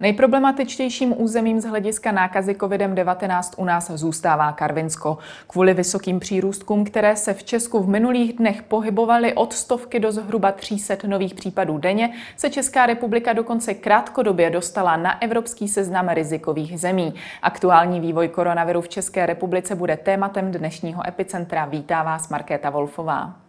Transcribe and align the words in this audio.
Nejproblematičtějším 0.00 1.14
územím 1.16 1.60
z 1.60 1.64
hlediska 1.64 2.12
nákazy 2.12 2.52
COVID-19 2.52 3.54
u 3.56 3.64
nás 3.64 3.90
zůstává 3.90 4.52
Karvinsko. 4.52 5.18
Kvůli 5.46 5.74
vysokým 5.74 6.20
přírůstkům, 6.20 6.84
které 6.84 7.16
se 7.16 7.34
v 7.34 7.44
Česku 7.44 7.82
v 7.82 7.88
minulých 7.88 8.32
dnech 8.32 8.62
pohybovaly 8.62 9.34
od 9.34 9.52
stovky 9.52 10.00
do 10.00 10.12
zhruba 10.12 10.52
300 10.52 10.94
nových 11.06 11.34
případů 11.34 11.78
denně, 11.78 12.12
se 12.36 12.50
Česká 12.50 12.86
republika 12.86 13.32
dokonce 13.32 13.74
krátkodobě 13.74 14.50
dostala 14.50 14.96
na 14.96 15.22
evropský 15.22 15.68
seznam 15.68 16.08
rizikových 16.08 16.80
zemí. 16.80 17.14
Aktuální 17.42 18.00
vývoj 18.00 18.28
koronaviru 18.28 18.80
v 18.80 18.88
České 18.88 19.26
republice 19.26 19.74
bude 19.74 19.96
tématem 19.96 20.52
dnešního 20.52 21.08
epicentra. 21.08 21.64
Vítá 21.64 22.02
vás 22.02 22.28
Markéta 22.28 22.70
Wolfová. 22.70 23.47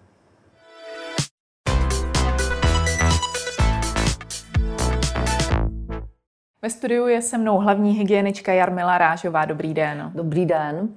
Ve 6.61 6.69
studiu 6.69 7.07
je 7.07 7.21
se 7.21 7.37
mnou 7.37 7.57
hlavní 7.57 7.91
hygienička 7.91 8.53
Jarmila 8.53 8.97
Rážová. 8.97 9.45
Dobrý 9.45 9.73
den. 9.73 10.11
Dobrý 10.15 10.45
den. 10.45 10.89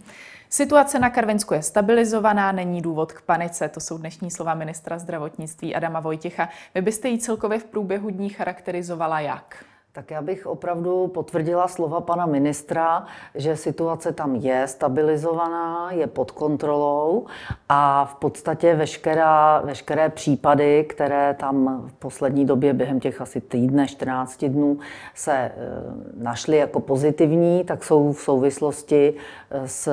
Situace 0.49 0.99
na 0.99 1.11
Karvinsku 1.11 1.55
je 1.55 1.63
stabilizovaná, 1.63 2.53
není 2.53 2.83
důvod 2.83 3.13
k 3.13 3.23
panice. 3.23 3.69
To 3.69 3.81
jsou 3.81 3.99
dnešní 3.99 4.31
slova 4.31 4.55
ministra 4.55 4.99
zdravotnictví 4.99 5.75
Adama 5.75 6.01
Vojtěcha. 6.01 6.49
Vy 6.75 6.83
byste 6.83 7.09
ji 7.09 7.19
celkově 7.19 7.59
v 7.59 7.65
průběhu 7.65 8.11
dní 8.11 8.29
charakterizovala 8.29 9.21
jak? 9.21 9.65
Tak 9.95 10.11
já 10.11 10.23
bych 10.23 10.47
opravdu 10.47 11.07
potvrdila 11.07 11.69
slova 11.69 12.01
pana 12.01 12.27
ministra, 12.27 13.05
že 13.35 13.57
situace 13.57 14.13
tam 14.13 14.35
je 14.35 14.67
stabilizovaná, 14.67 15.93
je 15.93 16.07
pod 16.07 16.31
kontrolou 16.31 17.27
a 17.69 18.05
v 18.05 18.15
podstatě 18.15 18.75
veškerá, 18.75 19.61
veškeré 19.61 20.09
případy, 20.09 20.85
které 20.89 21.35
tam 21.35 21.85
v 21.87 21.93
poslední 21.93 22.47
době 22.47 22.73
během 22.73 23.01
těch 23.01 23.21
asi 23.21 23.41
týdne, 23.41 23.87
14 23.87 24.45
dnů 24.45 24.79
se 25.15 25.33
e, 25.33 25.53
našly 26.17 26.57
jako 26.57 26.81
pozitivní, 26.81 27.65
tak 27.65 27.85
jsou 27.85 28.13
v 28.13 28.21
souvislosti 28.21 29.15
e, 29.51 29.69
s 29.69 29.93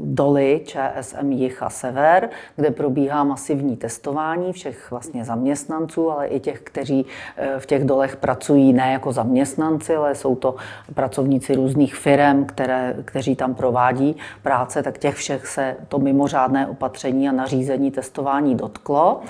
doly 0.00 0.62
ČSM 0.64 1.32
Jich 1.32 1.62
a 1.62 1.70
Sever, 1.70 2.30
kde 2.56 2.70
probíhá 2.70 3.24
masivní 3.24 3.76
testování 3.76 4.52
všech 4.52 4.90
vlastně 4.90 5.24
zaměstnanců, 5.24 6.10
ale 6.10 6.26
i 6.26 6.40
těch, 6.40 6.60
kteří 6.60 7.06
e, 7.36 7.60
v 7.60 7.66
těch 7.66 7.84
dolech 7.84 8.16
pracují 8.16 8.72
ne 8.72 8.92
jako 8.92 9.19
zaměstnanci, 9.20 9.96
ale 9.96 10.14
jsou 10.14 10.34
to 10.36 10.54
pracovníci 10.94 11.54
různých 11.54 11.94
firm, 11.94 12.44
které, 12.44 12.96
kteří 13.04 13.36
tam 13.36 13.54
provádí 13.54 14.16
práce, 14.42 14.82
tak 14.82 14.98
těch 14.98 15.14
všech 15.14 15.46
se 15.46 15.76
to 15.88 15.98
mimořádné 15.98 16.66
opatření 16.66 17.28
a 17.28 17.32
nařízení 17.32 17.90
testování 17.90 18.54
dotklo. 18.54 19.20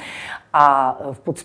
A 0.53 0.99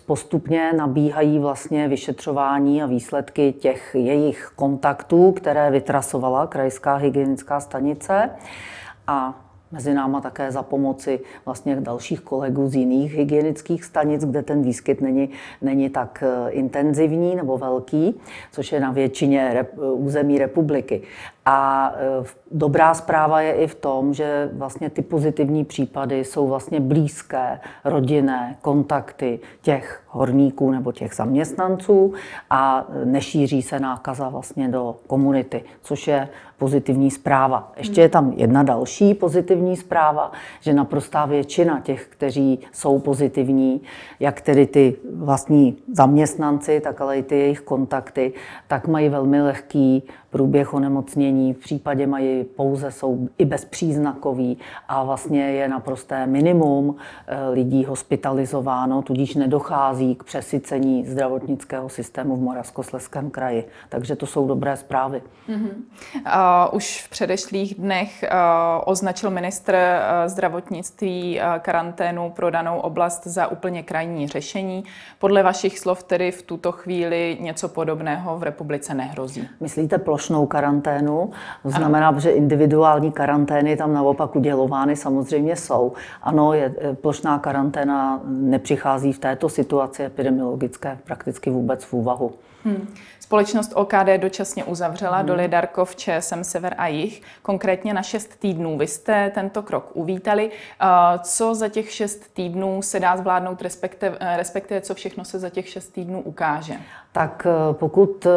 postupně 0.05 0.73
nabíhají 0.73 1.39
vlastně 1.39 1.87
vyšetřování 1.87 2.83
a 2.83 2.85
výsledky 2.85 3.53
těch 3.53 3.95
jejich 3.95 4.51
kontaktů, 4.55 5.31
které 5.31 5.71
vytrasovala 5.71 6.47
Krajská 6.47 6.95
hygienická 6.95 7.59
stanice. 7.59 8.29
A 9.07 9.44
mezi 9.71 9.93
náma 9.93 10.21
také 10.21 10.51
za 10.51 10.63
pomoci 10.63 11.19
vlastně 11.45 11.75
dalších 11.75 12.21
kolegů 12.21 12.69
z 12.69 12.75
jiných 12.75 13.13
hygienických 13.13 13.83
stanic, 13.83 14.25
kde 14.25 14.41
ten 14.43 14.61
výskyt 14.61 15.01
není, 15.01 15.29
není 15.61 15.89
tak 15.89 16.23
eh, 16.23 16.51
intenzivní 16.51 17.35
nebo 17.35 17.57
velký, 17.57 18.19
což 18.51 18.71
je 18.71 18.79
na 18.79 18.91
většině 18.91 19.53
rep, 19.53 19.73
území 19.77 20.37
republiky. 20.37 21.01
A 21.45 21.91
e, 21.95 22.25
dobrá 22.51 22.93
zpráva 22.93 23.41
je 23.41 23.53
i 23.53 23.67
v 23.67 23.75
tom, 23.75 24.13
že 24.13 24.49
vlastně 24.53 24.89
ty 24.89 25.01
pozitivní 25.01 25.65
případy 25.65 26.23
jsou 26.23 26.47
vlastně 26.47 26.79
blízké 26.79 27.59
rodinné 27.83 28.57
kontakty 28.61 29.39
těch 29.61 30.01
horníků 30.07 30.71
nebo 30.71 30.91
těch 30.91 31.13
zaměstnanců 31.13 32.13
a 32.49 32.87
nešíří 33.03 33.61
se 33.61 33.79
nákaza 33.79 34.29
vlastně 34.29 34.67
do 34.67 34.95
komunity, 35.07 35.63
což 35.81 36.07
je 36.07 36.29
pozitivní 36.57 37.11
zpráva. 37.11 37.71
Ještě 37.77 38.01
je 38.01 38.09
tam 38.09 38.33
jedna 38.35 38.63
další 38.63 39.13
pozitivní 39.13 39.77
zpráva, 39.77 40.31
že 40.61 40.73
naprostá 40.73 41.25
většina 41.25 41.79
těch, 41.79 42.07
kteří 42.07 42.59
jsou 42.71 42.99
pozitivní, 42.99 43.81
jak 44.19 44.41
tedy 44.41 44.67
ty 44.67 44.95
vlastní 45.15 45.77
zaměstnanci, 45.93 46.79
tak 46.79 47.01
ale 47.01 47.17
i 47.17 47.23
ty 47.23 47.35
jejich 47.35 47.61
kontakty, 47.61 48.33
tak 48.67 48.87
mají 48.87 49.09
velmi 49.09 49.41
lehký 49.41 50.03
průběh 50.35 50.73
onemocnění. 50.73 51.53
V 51.53 51.57
případě 51.57 52.07
mají 52.07 52.43
pouze, 52.43 52.91
jsou 52.91 53.29
i 53.37 53.45
bezpříznakový 53.45 54.57
a 54.87 55.03
vlastně 55.03 55.41
je 55.41 55.67
naprosté 55.67 56.27
minimum 56.27 56.95
eh, 57.27 57.49
lidí 57.49 57.85
hospitalizováno, 57.85 59.01
tudíž 59.01 59.35
nedochází 59.35 60.15
k 60.15 60.23
přesycení 60.23 61.05
zdravotnického 61.05 61.89
systému 61.89 62.35
v 62.35 62.41
Moravskosleském 62.41 63.29
kraji. 63.29 63.67
Takže 63.89 64.15
to 64.15 64.25
jsou 64.25 64.47
dobré 64.47 64.77
zprávy. 64.77 65.21
Mm-hmm. 65.49 65.71
Uh, 66.15 66.75
už 66.75 67.03
v 67.03 67.09
předešlých 67.09 67.75
dnech 67.75 68.23
uh, 68.23 68.29
označil 68.85 69.29
ministr 69.29 69.73
uh, 69.73 70.29
zdravotnictví 70.29 71.39
uh, 71.39 71.59
karanténu 71.59 72.29
pro 72.29 72.49
danou 72.49 72.79
oblast 72.79 73.27
za 73.27 73.47
úplně 73.47 73.83
krajní 73.83 74.27
řešení. 74.27 74.83
Podle 75.19 75.43
vašich 75.43 75.79
slov 75.79 76.03
tedy 76.03 76.31
v 76.31 76.41
tuto 76.41 76.71
chvíli 76.71 77.37
něco 77.41 77.69
podobného 77.69 78.39
v 78.39 78.43
republice 78.43 78.93
nehrozí. 78.93 79.47
Myslíte 79.59 79.97
plošně? 79.97 80.24
Plošnou 80.25 80.45
karanténu. 80.45 81.31
To 81.63 81.69
znamená, 81.69 82.07
ano. 82.07 82.19
že 82.19 82.31
individuální 82.31 83.11
karantény 83.11 83.77
tam 83.77 83.93
naopak 83.93 84.35
udělovány 84.35 84.95
samozřejmě 84.95 85.55
jsou. 85.55 85.93
Ano, 86.23 86.53
je, 86.53 86.73
e, 86.81 86.95
plošná 86.95 87.39
karanténa 87.39 88.21
nepřichází 88.25 89.13
v 89.13 89.19
této 89.19 89.49
situaci 89.49 90.03
epidemiologické 90.03 90.97
prakticky 91.03 91.49
vůbec 91.49 91.83
v 91.83 91.93
úvahu. 91.93 92.33
Hmm. 92.63 92.87
Společnost 93.19 93.71
OKD 93.75 94.17
dočasně 94.17 94.63
uzavřela 94.63 95.17
hmm. 95.17 95.25
doly 95.25 95.47
Darkov, 95.47 95.95
ČSM 95.95 96.43
Sever 96.43 96.75
a 96.77 96.87
Jich, 96.87 97.21
konkrétně 97.41 97.93
na 97.93 98.03
6 98.03 98.39
týdnů. 98.39 98.77
Vy 98.77 98.87
jste 98.87 99.31
tento 99.35 99.61
krok 99.61 99.91
uvítali. 99.93 100.51
Co 101.23 101.55
za 101.55 101.69
těch 101.69 101.91
6 101.91 102.33
týdnů 102.33 102.81
se 102.81 102.99
dá 102.99 103.17
zvládnout, 103.17 103.61
respektive, 103.61 104.17
respektive 104.37 104.81
co 104.81 104.95
všechno 104.95 105.25
se 105.25 105.39
za 105.39 105.49
těch 105.49 105.69
6 105.69 105.87
týdnů 105.87 106.21
ukáže? 106.21 106.77
Tak 107.15 107.47
e, 107.49 107.73
pokud, 107.73 108.25
e, 108.25 108.29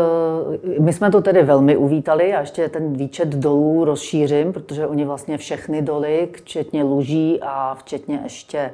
my 0.81 0.93
jsme 0.93 1.11
to 1.11 1.23
tedy 1.23 1.43
velmi 1.43 1.77
uvítali 1.77 2.35
a 2.35 2.41
ještě 2.41 2.69
ten 2.69 2.93
výčet 2.93 3.29
dolů 3.29 3.85
rozšířím, 3.85 4.53
protože 4.53 4.87
oni 4.87 5.05
vlastně 5.05 5.39
všechny 5.39 5.83
doly, 5.83 6.29
včetně 6.33 6.83
luží 6.83 7.39
a 7.43 7.75
včetně 7.75 8.21
ještě 8.23 8.71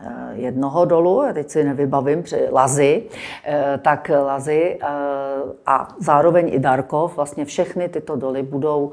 Eh, 0.00 0.32
jednoho 0.32 0.84
dolu, 0.84 1.22
já 1.22 1.32
teď 1.32 1.50
si 1.50 1.64
nevybavím, 1.64 2.24
Lazy, 2.50 3.02
eh, 3.44 3.78
tak 3.82 4.10
Lazy 4.24 4.78
eh, 4.82 4.86
a 5.66 5.88
zároveň 5.98 6.50
i 6.54 6.58
Darkov, 6.58 7.16
vlastně 7.16 7.44
všechny 7.44 7.88
tyto 7.88 8.16
doly 8.16 8.42
budou 8.42 8.90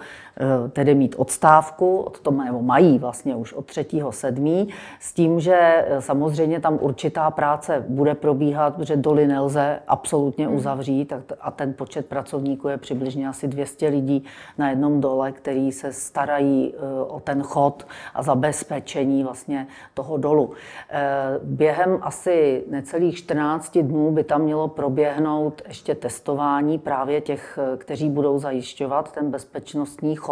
tedy 0.70 0.96
mít 0.96 1.16
odstávku, 1.18 1.98
od 1.98 2.20
toho, 2.20 2.44
nebo 2.44 2.62
mají 2.62 3.00
vlastně 3.00 3.36
už 3.36 3.54
od 3.54 3.66
3.7. 3.66 4.68
s 5.00 5.14
tím, 5.14 5.40
že 5.40 5.86
samozřejmě 6.00 6.60
tam 6.60 6.78
určitá 6.82 7.32
práce 7.32 7.86
bude 7.88 8.16
probíhat, 8.16 8.76
protože 8.76 8.96
doly 8.96 9.28
nelze 9.28 9.80
absolutně 9.88 10.48
hmm. 10.48 10.56
uzavřít 10.56 11.14
a 11.42 11.52
ten 11.52 11.74
počet 11.74 12.06
pracovníků 12.06 12.68
je 12.68 12.78
přibližně 12.78 13.28
asi 13.28 13.48
200 13.48 13.88
lidí 13.88 14.24
na 14.58 14.70
jednom 14.70 15.02
dole, 15.02 15.32
který 15.32 15.72
se 15.72 15.94
starají 15.94 16.74
o 17.08 17.20
ten 17.20 17.44
chod 17.44 17.88
a 18.14 18.24
zabezpečení 18.24 19.24
vlastně 19.24 19.68
toho 19.94 20.18
dolu. 20.18 20.52
Eh, 20.90 21.40
během 21.44 22.00
asi 22.02 22.64
necelých 22.70 23.18
14 23.18 23.78
dnů 23.78 24.12
by 24.12 24.24
tam 24.24 24.42
mělo 24.42 24.68
proběhnout 24.68 25.62
ještě 25.68 25.96
testování 25.96 26.80
právě 26.80 27.22
těch, 27.22 27.60
eh, 27.62 27.78
kteří 27.78 28.10
budou 28.10 28.40
zajišťovat 28.40 29.12
ten 29.12 29.32
bezpečnostní 29.32 30.16
chod. 30.16 30.25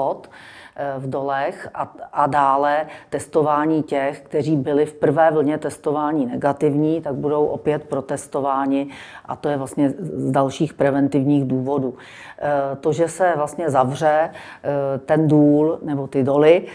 Eh, 0.76 0.94
v 0.98 1.10
dolech 1.10 1.70
a, 1.74 1.94
a 2.14 2.28
dále 2.28 2.86
testování 3.10 3.84
těch, 3.84 4.22
kteří 4.22 4.56
byli 4.56 4.86
v 4.86 4.94
prvé 4.94 5.32
vlně 5.32 5.58
testování 5.58 6.26
negativní, 6.26 7.02
tak 7.02 7.16
budou 7.16 7.46
opět 7.46 7.84
protestováni 7.84 8.88
a 9.26 9.36
to 9.36 9.50
je 9.50 9.58
vlastně 9.58 9.90
z 9.90 10.32
dalších 10.32 10.74
preventivních 10.74 11.46
důvodů. 11.46 11.94
Eh, 12.40 12.76
to, 12.76 12.94
že 12.94 13.08
se 13.08 13.34
vlastně 13.36 13.70
zavře 13.70 14.30
eh, 14.30 14.98
ten 14.98 15.28
důl 15.28 15.80
nebo 15.84 16.08
ty 16.08 16.24
doly 16.24 16.66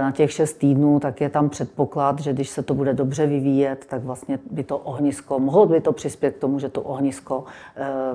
na 0.00 0.12
těch 0.12 0.32
šest 0.32 0.52
týdnů, 0.52 1.00
tak 1.00 1.20
je 1.20 1.28
tam 1.28 1.48
předpoklad, 1.48 2.20
že 2.20 2.32
když 2.32 2.50
se 2.50 2.62
to 2.62 2.74
bude 2.74 2.92
dobře 2.94 3.26
vyvíjet, 3.26 3.86
tak 3.86 4.02
vlastně 4.02 4.38
by 4.50 4.64
to 4.64 4.78
ohnisko, 4.78 5.38
mohlo 5.38 5.66
by 5.66 5.80
to 5.80 5.92
přispět 5.92 6.36
k 6.36 6.40
tomu, 6.40 6.58
že 6.58 6.68
to 6.68 6.82
ohnisko 6.82 7.44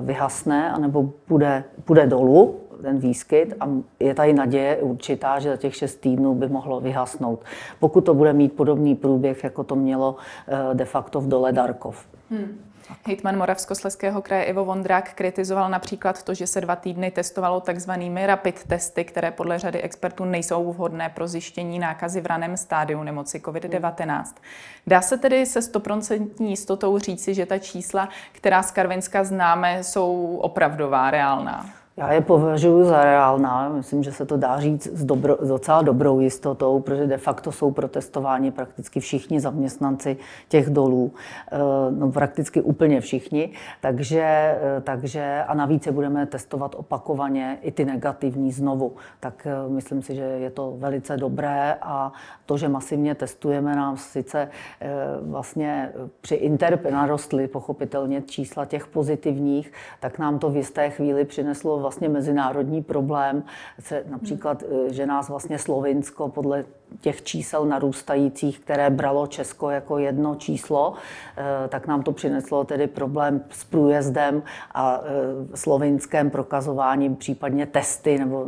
vyhasne 0.00 0.72
anebo 0.72 1.10
bude, 1.28 1.64
bude 1.86 2.06
dolů, 2.06 2.60
ten 2.82 2.98
výskyt 2.98 3.54
a 3.60 3.68
je 4.00 4.14
tady 4.14 4.32
naděje 4.32 4.76
určitá, 4.76 5.38
že 5.38 5.50
za 5.50 5.56
těch 5.56 5.76
šest 5.76 5.94
týdnů 5.94 6.34
by 6.34 6.48
mohlo 6.48 6.80
vyhasnout. 6.80 7.44
Pokud 7.80 8.00
to 8.00 8.14
bude 8.14 8.32
mít 8.32 8.52
podobný 8.52 8.94
průběh, 8.94 9.44
jako 9.44 9.64
to 9.64 9.76
mělo 9.76 10.16
eh, 10.48 10.74
de 10.74 10.84
facto 10.84 11.20
v 11.20 11.28
dole 11.28 11.52
Darkov. 11.52 12.06
Hmm. 12.30 12.70
Hejtman 13.06 13.38
Moravskosleského 13.38 14.22
kraje 14.22 14.44
Ivo 14.44 14.64
Vondrák 14.64 15.14
kritizoval 15.14 15.70
například 15.70 16.22
to, 16.22 16.34
že 16.34 16.46
se 16.46 16.60
dva 16.60 16.76
týdny 16.76 17.10
testovalo 17.10 17.60
takzvanými 17.60 18.26
rapid 18.26 18.64
testy, 18.64 19.04
které 19.04 19.30
podle 19.30 19.58
řady 19.58 19.82
expertů 19.82 20.24
nejsou 20.24 20.72
vhodné 20.72 21.08
pro 21.08 21.28
zjištění 21.28 21.78
nákazy 21.78 22.20
v 22.20 22.26
raném 22.26 22.56
stádiu 22.56 23.02
nemoci 23.02 23.38
COVID-19. 23.38 24.24
Dá 24.86 25.02
se 25.02 25.18
tedy 25.18 25.46
se 25.46 25.62
stoprocentní 25.62 26.50
jistotou 26.50 26.98
říci, 26.98 27.34
že 27.34 27.46
ta 27.46 27.58
čísla, 27.58 28.08
která 28.32 28.62
z 28.62 28.70
Karvinska 28.70 29.24
známe, 29.24 29.84
jsou 29.84 30.36
opravdová, 30.36 31.10
reálná? 31.10 31.79
Já 32.00 32.12
je 32.12 32.20
považuji 32.20 32.84
za 32.84 33.04
reálná. 33.04 33.68
Myslím, 33.68 34.02
že 34.02 34.12
se 34.12 34.26
to 34.26 34.36
dá 34.36 34.60
říct 34.60 34.86
s, 34.86 35.04
dobro, 35.04 35.38
docela 35.48 35.82
dobrou 35.82 36.20
jistotou, 36.20 36.80
protože 36.80 37.06
de 37.06 37.16
facto 37.16 37.52
jsou 37.52 37.70
protestováni 37.70 38.50
prakticky 38.50 39.00
všichni 39.00 39.40
zaměstnanci 39.40 40.16
těch 40.48 40.70
dolů. 40.70 41.12
Eh, 41.52 41.58
no, 41.90 42.12
prakticky 42.12 42.60
úplně 42.60 43.00
všichni. 43.00 43.50
Takže, 43.80 44.22
eh, 44.22 44.80
takže 44.80 45.44
a 45.46 45.54
navíc 45.54 45.86
je 45.86 45.92
budeme 45.92 46.26
testovat 46.26 46.74
opakovaně 46.78 47.58
i 47.62 47.72
ty 47.72 47.84
negativní 47.84 48.52
znovu. 48.52 48.92
Tak 49.20 49.46
eh, 49.46 49.68
myslím 49.68 50.02
si, 50.02 50.14
že 50.14 50.22
je 50.22 50.50
to 50.50 50.74
velice 50.78 51.16
dobré 51.16 51.76
a 51.82 52.12
to, 52.46 52.56
že 52.56 52.68
masivně 52.68 53.14
testujeme, 53.14 53.76
nám 53.76 53.96
sice 53.96 54.48
vlastně 55.22 55.92
při 56.20 56.34
interp 56.34 56.90
narostly 56.90 57.48
pochopitelně 57.48 58.22
čísla 58.22 58.64
těch 58.64 58.86
pozitivních, 58.86 59.72
tak 60.00 60.18
nám 60.18 60.38
to 60.38 60.50
v 60.50 60.56
jisté 60.56 60.90
chvíli 60.90 61.24
přineslo 61.24 61.78
vlastně 61.90 62.08
mezinárodní 62.08 62.82
problém. 62.82 63.42
Se, 63.80 64.04
například, 64.10 64.62
eh, 64.62 64.92
že 64.92 65.06
nás 65.06 65.28
vlastně 65.28 65.58
Slovinsko 65.58 66.28
podle 66.28 66.64
těch 67.00 67.22
čísel 67.22 67.66
narůstajících, 67.66 68.60
které 68.60 68.90
bralo 68.90 69.26
Česko 69.26 69.70
jako 69.70 69.98
jedno 69.98 70.34
číslo, 70.34 70.94
eh, 71.36 71.68
tak 71.68 71.86
nám 71.86 72.02
to 72.02 72.12
přineslo 72.12 72.64
tedy 72.64 72.86
problém 72.86 73.40
s 73.50 73.64
průjezdem 73.64 74.42
a 74.74 75.00
eh, 75.04 75.56
slovinském 75.56 76.30
prokazováním, 76.30 77.16
případně 77.16 77.66
testy, 77.66 78.18
nebo 78.18 78.46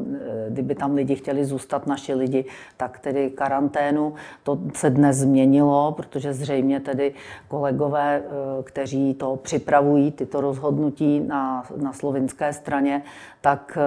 kdyby 0.48 0.74
tam 0.74 0.94
lidi 0.94 1.14
chtěli 1.14 1.44
zůstat, 1.44 1.86
naši 1.86 2.14
lidi, 2.14 2.44
tak 2.76 2.98
tedy 2.98 3.30
karanténu. 3.30 4.14
To 4.42 4.58
se 4.74 4.90
dnes 4.90 5.16
změnilo, 5.16 5.92
protože 5.96 6.32
zřejmě 6.32 6.80
tedy 6.80 7.14
kolegové, 7.48 8.22
kteří 8.64 9.14
to 9.14 9.36
připravují, 9.36 10.12
tyto 10.12 10.40
rozhodnutí 10.40 11.20
na, 11.20 11.64
na 11.76 11.92
slovinské 11.92 12.52
straně, 12.52 13.02
tak 13.42 13.78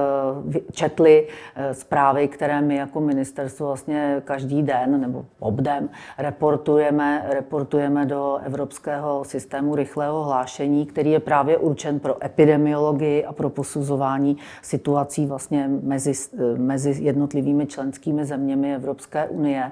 eh, 0.56 0.60
četli 0.72 1.28
eh, 1.56 1.74
zprávy, 1.74 2.28
které 2.28 2.62
my 2.62 2.76
jako 2.76 3.00
ministerstvo 3.00 3.68
vlastně 3.68 4.22
každý 4.26 4.45
den 4.46 5.02
nebo 5.02 5.26
obdem 5.40 5.90
reportujeme, 6.18 7.26
reportujeme 7.30 8.06
do 8.06 8.40
Evropského 8.44 9.24
systému 9.24 9.76
rychlého 9.76 10.24
hlášení, 10.24 10.86
který 10.86 11.12
je 11.12 11.20
právě 11.20 11.58
určen 11.58 12.00
pro 12.00 12.26
epidemiologii 12.26 13.26
a 13.26 13.34
pro 13.34 13.50
posuzování 13.50 14.38
situací 14.62 15.26
vlastně 15.26 15.70
mezi, 15.84 16.12
eh, 16.34 16.58
mezi 16.58 17.04
jednotlivými 17.04 17.68
členskými 17.68 18.26
zeměmi 18.26 18.76
Evropské 18.76 19.28
unie. 19.28 19.72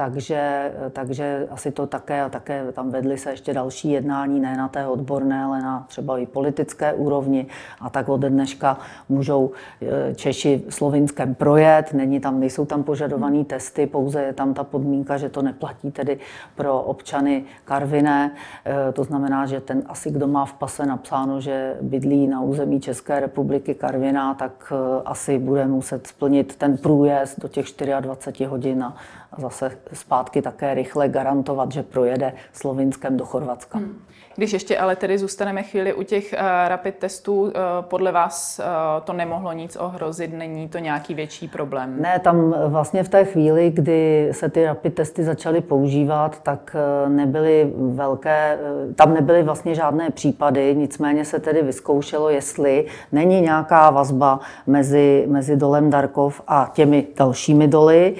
Takže, 0.00 0.72
takže 0.92 1.46
asi 1.50 1.70
to 1.70 1.86
také, 1.86 2.22
a 2.22 2.28
také 2.28 2.72
tam 2.72 2.90
vedly 2.90 3.18
se 3.18 3.30
ještě 3.30 3.54
další 3.54 3.90
jednání, 3.90 4.40
ne 4.40 4.56
na 4.56 4.68
té 4.68 4.86
odborné, 4.86 5.44
ale 5.44 5.62
na 5.62 5.84
třeba 5.88 6.18
i 6.18 6.26
politické 6.26 6.92
úrovni. 6.92 7.46
A 7.80 7.90
tak 7.90 8.08
od 8.08 8.20
dneška 8.20 8.78
můžou 9.08 9.50
e, 9.82 10.14
Češi 10.14 10.62
slovinském 10.68 11.34
projet, 11.34 11.92
není 11.92 12.20
tam, 12.20 12.40
nejsou 12.40 12.64
tam 12.64 12.82
požadované 12.82 13.44
testy, 13.44 13.86
pouze 13.86 14.09
je 14.18 14.32
tam 14.32 14.54
ta 14.54 14.64
podmínka, 14.64 15.18
že 15.18 15.28
to 15.28 15.42
neplatí 15.42 15.90
tedy 15.90 16.18
pro 16.56 16.80
občany 16.82 17.44
Karviné. 17.64 18.34
E, 18.64 18.92
to 18.92 19.04
znamená, 19.04 19.46
že 19.46 19.60
ten 19.60 19.82
asi, 19.86 20.10
kdo 20.10 20.26
má 20.26 20.44
v 20.44 20.52
pase 20.52 20.86
napsáno, 20.86 21.40
že 21.40 21.76
bydlí 21.80 22.26
na 22.26 22.40
území 22.40 22.80
České 22.80 23.20
republiky 23.20 23.74
Karviná, 23.74 24.34
tak 24.34 24.72
e, 24.72 25.02
asi 25.04 25.38
bude 25.38 25.66
muset 25.66 26.06
splnit 26.06 26.56
ten 26.56 26.76
průjezd 26.78 27.40
do 27.40 27.48
těch 27.48 27.66
24 28.00 28.44
hodin 28.44 28.84
a 28.84 28.96
a 29.32 29.40
zase 29.40 29.70
zpátky 29.92 30.42
také 30.42 30.74
rychle 30.74 31.08
garantovat, 31.08 31.72
že 31.72 31.82
projede 31.82 32.32
Slovinskem 32.52 33.16
do 33.16 33.24
Chorvatska. 33.24 33.78
Hmm. 33.78 34.02
Když 34.36 34.52
ještě 34.52 34.78
ale 34.78 34.96
tedy 34.96 35.18
zůstaneme 35.18 35.62
chvíli 35.62 35.94
u 35.94 36.02
těch 36.02 36.32
uh, 36.32 36.68
rapid 36.68 36.94
testů, 36.94 37.40
uh, 37.40 37.50
podle 37.80 38.12
vás 38.12 38.60
uh, 38.60 39.04
to 39.04 39.12
nemohlo 39.12 39.52
nic 39.52 39.76
ohrozit, 39.76 40.32
není 40.32 40.68
to 40.68 40.78
nějaký 40.78 41.14
větší 41.14 41.48
problém? 41.48 42.02
Ne, 42.02 42.18
tam 42.18 42.54
vlastně 42.66 43.02
v 43.02 43.08
té 43.08 43.24
chvíli, 43.24 43.70
kdy 43.70 44.28
se 44.32 44.48
ty 44.48 44.64
rapid 44.64 44.94
testy 44.94 45.24
začaly 45.24 45.60
používat, 45.60 46.42
tak 46.42 46.76
nebyly 47.08 47.72
velké, 47.76 48.58
tam 48.94 49.14
nebyly 49.14 49.42
vlastně 49.42 49.74
žádné 49.74 50.10
případy, 50.10 50.74
nicméně 50.76 51.24
se 51.24 51.38
tedy 51.38 51.62
vyzkoušelo, 51.62 52.30
jestli 52.30 52.86
není 53.12 53.40
nějaká 53.40 53.90
vazba 53.90 54.40
mezi, 54.66 55.24
mezi 55.28 55.56
dolem 55.56 55.90
Darkov 55.90 56.42
a 56.48 56.70
těmi 56.74 57.06
dalšími 57.16 57.68
doly 57.68 58.14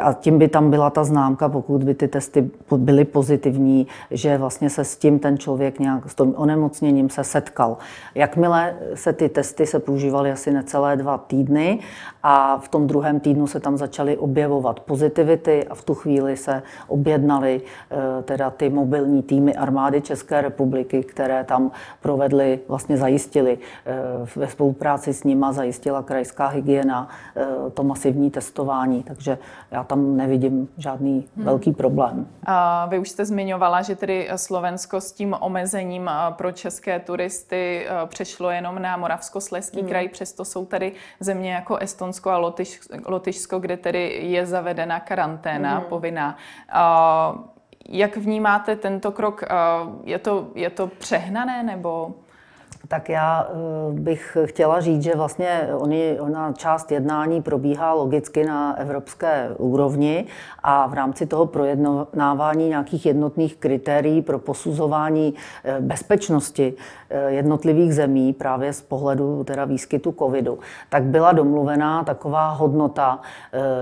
a 0.00 0.12
tím 0.30 0.38
by 0.38 0.48
tam 0.48 0.70
byla 0.70 0.90
ta 0.90 1.04
známka, 1.04 1.48
pokud 1.48 1.84
by 1.84 1.94
ty 1.94 2.08
testy 2.08 2.50
byly 2.76 3.04
pozitivní, 3.04 3.86
že 4.10 4.38
vlastně 4.38 4.70
se 4.70 4.84
s 4.84 4.96
tím 4.96 5.18
ten 5.18 5.38
člověk 5.38 5.78
nějak 5.78 6.10
s 6.10 6.14
tím 6.14 6.34
onemocněním 6.36 7.10
se 7.10 7.24
setkal. 7.24 7.76
Jakmile 8.14 8.74
se 8.94 9.12
ty 9.12 9.28
testy 9.28 9.66
se 9.66 9.78
používaly 9.78 10.32
asi 10.32 10.50
necelé 10.50 10.96
dva 10.96 11.18
týdny 11.18 11.78
a 12.22 12.58
v 12.58 12.68
tom 12.68 12.86
druhém 12.86 13.20
týdnu 13.20 13.46
se 13.46 13.60
tam 13.60 13.76
začaly 13.76 14.16
objevovat 14.16 14.80
pozitivity 14.80 15.66
a 15.66 15.74
v 15.74 15.82
tu 15.84 15.94
chvíli 15.94 16.36
se 16.36 16.62
objednaly 16.88 17.60
eh, 17.90 18.22
teda 18.22 18.50
ty 18.50 18.70
mobilní 18.70 19.22
týmy 19.22 19.54
armády 19.54 20.00
České 20.00 20.40
republiky, 20.40 21.02
které 21.02 21.44
tam 21.44 21.70
provedly, 22.00 22.60
vlastně 22.68 22.96
zajistili 22.96 23.58
eh, 23.86 23.94
ve 24.36 24.48
spolupráci 24.48 25.12
s 25.12 25.24
nima, 25.24 25.52
zajistila 25.52 26.02
krajská 26.02 26.46
hygiena 26.46 27.08
eh, 27.36 27.46
to 27.74 27.82
masivní 27.84 28.30
testování, 28.30 29.02
takže 29.02 29.38
já 29.70 29.84
tam 29.84 30.16
nevidím 30.20 30.68
žádný 30.78 31.28
hmm. 31.36 31.44
velký 31.44 31.72
problém. 31.72 32.26
A 32.44 32.86
vy 32.86 32.98
už 32.98 33.08
jste 33.08 33.24
zmiňovala, 33.24 33.82
že 33.82 33.96
tedy 33.96 34.28
Slovensko 34.36 35.00
s 35.00 35.12
tím 35.12 35.36
omezením 35.40 36.10
pro 36.30 36.52
české 36.52 37.00
turisty 37.00 37.86
přešlo 38.06 38.50
jenom 38.50 38.82
na 38.82 38.96
Moravskoslezský 38.96 39.80
hmm. 39.80 39.88
kraj, 39.88 40.08
přesto 40.08 40.44
jsou 40.44 40.66
tady 40.66 40.92
země 41.20 41.52
jako 41.52 41.76
Estonsko 41.76 42.30
a 42.30 42.38
Lotyš, 42.38 42.80
Lotyšsko, 43.06 43.58
kde 43.58 43.76
tedy 43.76 44.20
je 44.22 44.46
zavedena 44.46 45.00
karanténa 45.00 45.78
hmm. 45.78 45.88
povinná. 45.88 46.36
Jak 47.88 48.16
vnímáte 48.16 48.76
tento 48.76 49.12
krok? 49.12 49.44
Je 50.04 50.18
to, 50.18 50.48
je 50.54 50.70
to 50.70 50.86
přehnané 50.86 51.62
nebo 51.62 52.14
tak 52.88 53.08
já 53.08 53.48
eh, 53.48 53.92
bych 53.92 54.36
chtěla 54.44 54.80
říct, 54.80 55.02
že 55.02 55.14
vlastně 55.16 55.68
oni, 55.78 56.20
ona 56.20 56.52
část 56.52 56.92
jednání 56.92 57.42
probíhá 57.42 57.92
logicky 57.92 58.44
na 58.44 58.78
evropské 58.78 59.50
úrovni 59.58 60.26
a 60.62 60.86
v 60.86 60.94
rámci 60.94 61.26
toho 61.26 61.46
projednávání 61.46 62.68
nějakých 62.68 63.06
jednotných 63.06 63.56
kritérií 63.56 64.22
pro 64.22 64.38
posuzování 64.38 65.34
eh, 65.64 65.80
bezpečnosti 65.80 66.74
eh, 67.10 67.30
jednotlivých 67.30 67.94
zemí 67.94 68.32
právě 68.32 68.72
z 68.72 68.82
pohledu 68.82 69.44
teda 69.44 69.64
výskytu 69.64 70.14
covidu, 70.18 70.58
tak 70.88 71.02
byla 71.02 71.32
domluvená 71.32 72.04
taková 72.04 72.50
hodnota 72.50 73.20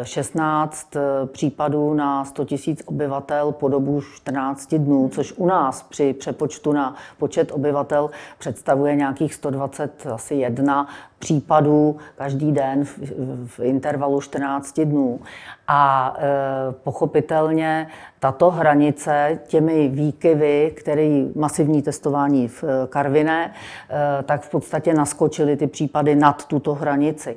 16 0.03 0.97
případů 1.27 1.95
na 1.95 2.25
100 2.25 2.47
000 2.67 2.79
obyvatel 2.87 3.53
po 3.53 3.69
dobu 3.69 4.01
14 4.01 4.75
dnů, 4.75 5.09
což 5.09 5.35
u 5.37 5.47
nás 5.47 5.83
při 5.83 6.13
přepočtu 6.13 6.73
na 6.73 6.95
počet 7.19 7.53
obyvatel 7.53 8.11
představuje 8.39 8.88
nějakých 8.97 9.35
121 9.35 10.89
případů 11.19 11.97
každý 12.17 12.53
den 12.53 12.85
v, 12.85 12.99
v 13.47 13.61
intervalu 13.61 14.21
14 14.21 14.81
dnů. 14.81 15.21
A 15.69 16.15
e, 16.19 16.73
pochopitelně 16.73 17.89
tato 18.19 18.51
hranice 18.51 19.39
těmi 19.47 19.89
výkyvy, 19.89 20.73
které 20.77 21.25
masivní 21.35 21.83
testování 21.83 22.49
v 22.49 22.65
e, 22.65 22.87
Karviné, 22.87 23.53
e, 23.53 24.23
tak 24.23 24.43
v 24.43 24.51
podstatě 24.51 24.95
naskočily 24.95 25.57
ty 25.57 25.67
případy 25.67 26.15
nad 26.15 26.45
tuto 26.45 26.75
hranici 26.75 27.37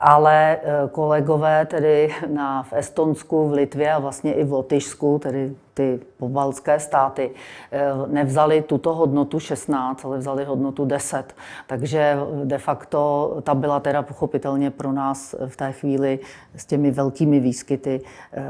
ale 0.00 0.56
e, 0.56 0.58
kolegové 0.90 1.66
tedy 1.66 2.14
na, 2.26 2.62
v 2.62 2.72
Estonsku, 2.72 3.48
v 3.48 3.52
Litvě 3.52 3.92
a 3.92 3.98
vlastně 3.98 4.32
i 4.32 4.44
v 4.44 4.52
Lotyšsku, 4.52 5.18
tedy 5.18 5.54
ty 5.78 6.00
pobaltské 6.16 6.80
státy 6.80 7.30
eh, 7.30 7.90
nevzali 8.06 8.62
tuto 8.62 8.94
hodnotu 8.94 9.40
16, 9.40 10.04
ale 10.04 10.18
vzali 10.18 10.44
hodnotu 10.44 10.84
10. 10.84 11.34
Takže 11.66 12.16
de 12.44 12.58
facto 12.58 12.98
ta 13.42 13.54
byla 13.54 13.80
teda 13.80 14.02
pochopitelně 14.02 14.70
pro 14.70 14.92
nás 14.92 15.34
v 15.46 15.56
té 15.56 15.72
chvíli 15.72 16.18
s 16.56 16.66
těmi 16.66 16.90
velkými 16.90 17.40
výskyty 17.40 18.00
eh, 18.32 18.42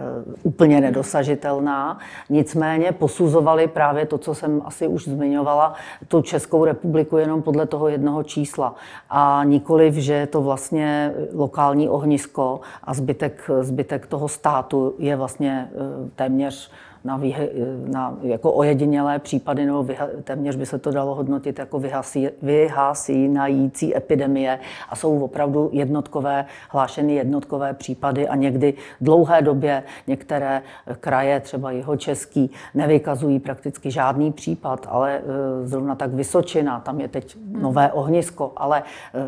úplně 0.43 0.81
nedosažitelná. 0.81 1.99
Nicméně 2.31 2.93
posuzovali 2.93 3.67
právě 3.69 4.07
to, 4.07 4.19
co 4.19 4.35
jsem 4.35 4.63
asi 4.65 4.87
už 4.87 5.05
zmiňovala, 5.05 5.75
tu 6.09 6.23
Českou 6.23 6.65
republiku 6.65 7.17
jenom 7.17 7.43
podle 7.43 7.67
toho 7.67 7.89
jednoho 7.89 8.23
čísla. 8.23 8.75
A 9.11 9.45
nikoliv, 9.45 9.95
že 9.95 10.15
je 10.15 10.27
to 10.27 10.43
vlastně 10.43 11.13
lokální 11.35 11.89
ohnisko 11.89 12.61
a 12.85 12.95
zbytek, 12.95 13.51
zbytek 13.61 14.07
toho 14.07 14.29
státu 14.29 14.95
je 14.99 15.17
vlastně 15.17 15.69
eh, 15.73 16.11
téměř 16.17 16.71
na, 17.05 17.17
výhe, 17.17 17.49
na 17.87 18.17
jako 18.23 18.53
ojedinělé 18.53 19.19
případy, 19.19 19.67
nebo 19.67 19.83
vyha, 19.83 20.09
téměř 20.25 20.57
by 20.57 20.67
se 20.67 20.79
to 20.79 20.91
dalo 20.91 21.15
hodnotit 21.15 21.59
jako 21.59 21.79
vyhasí, 21.79 22.29
vyhasínající 22.43 23.97
epidemie 23.97 24.59
a 24.89 24.97
jsou 24.97 25.25
opravdu 25.25 25.71
jednotkové, 25.73 26.45
hlášeny 26.71 27.15
jednotkové 27.15 27.75
případy 27.75 28.29
a 28.29 28.37
někdy 28.37 28.75
dlouhé 29.01 29.43
době 29.43 29.83
některé 30.07 30.63
kraje, 31.01 31.41
třeba 31.41 31.71
jeho 31.71 31.97
český, 31.97 32.51
nevykazují 32.75 33.41
prakticky 33.41 33.91
žádný 33.91 34.33
případ, 34.33 34.87
ale 34.91 35.21
zrovna 35.65 35.95
tak 35.95 36.11
Vysočina, 36.15 36.81
tam 36.81 37.01
je 37.01 37.09
teď 37.09 37.37
nové 37.61 37.93
ohnisko, 37.93 38.53
ale 38.57 38.83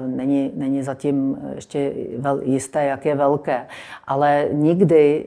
není, 0.06 0.50
není 0.54 0.82
zatím 0.82 1.38
ještě 1.54 1.92
jisté, 2.42 2.84
jak 2.84 3.06
je 3.06 3.14
velké. 3.14 3.66
Ale 4.06 4.48
nikdy 4.52 5.26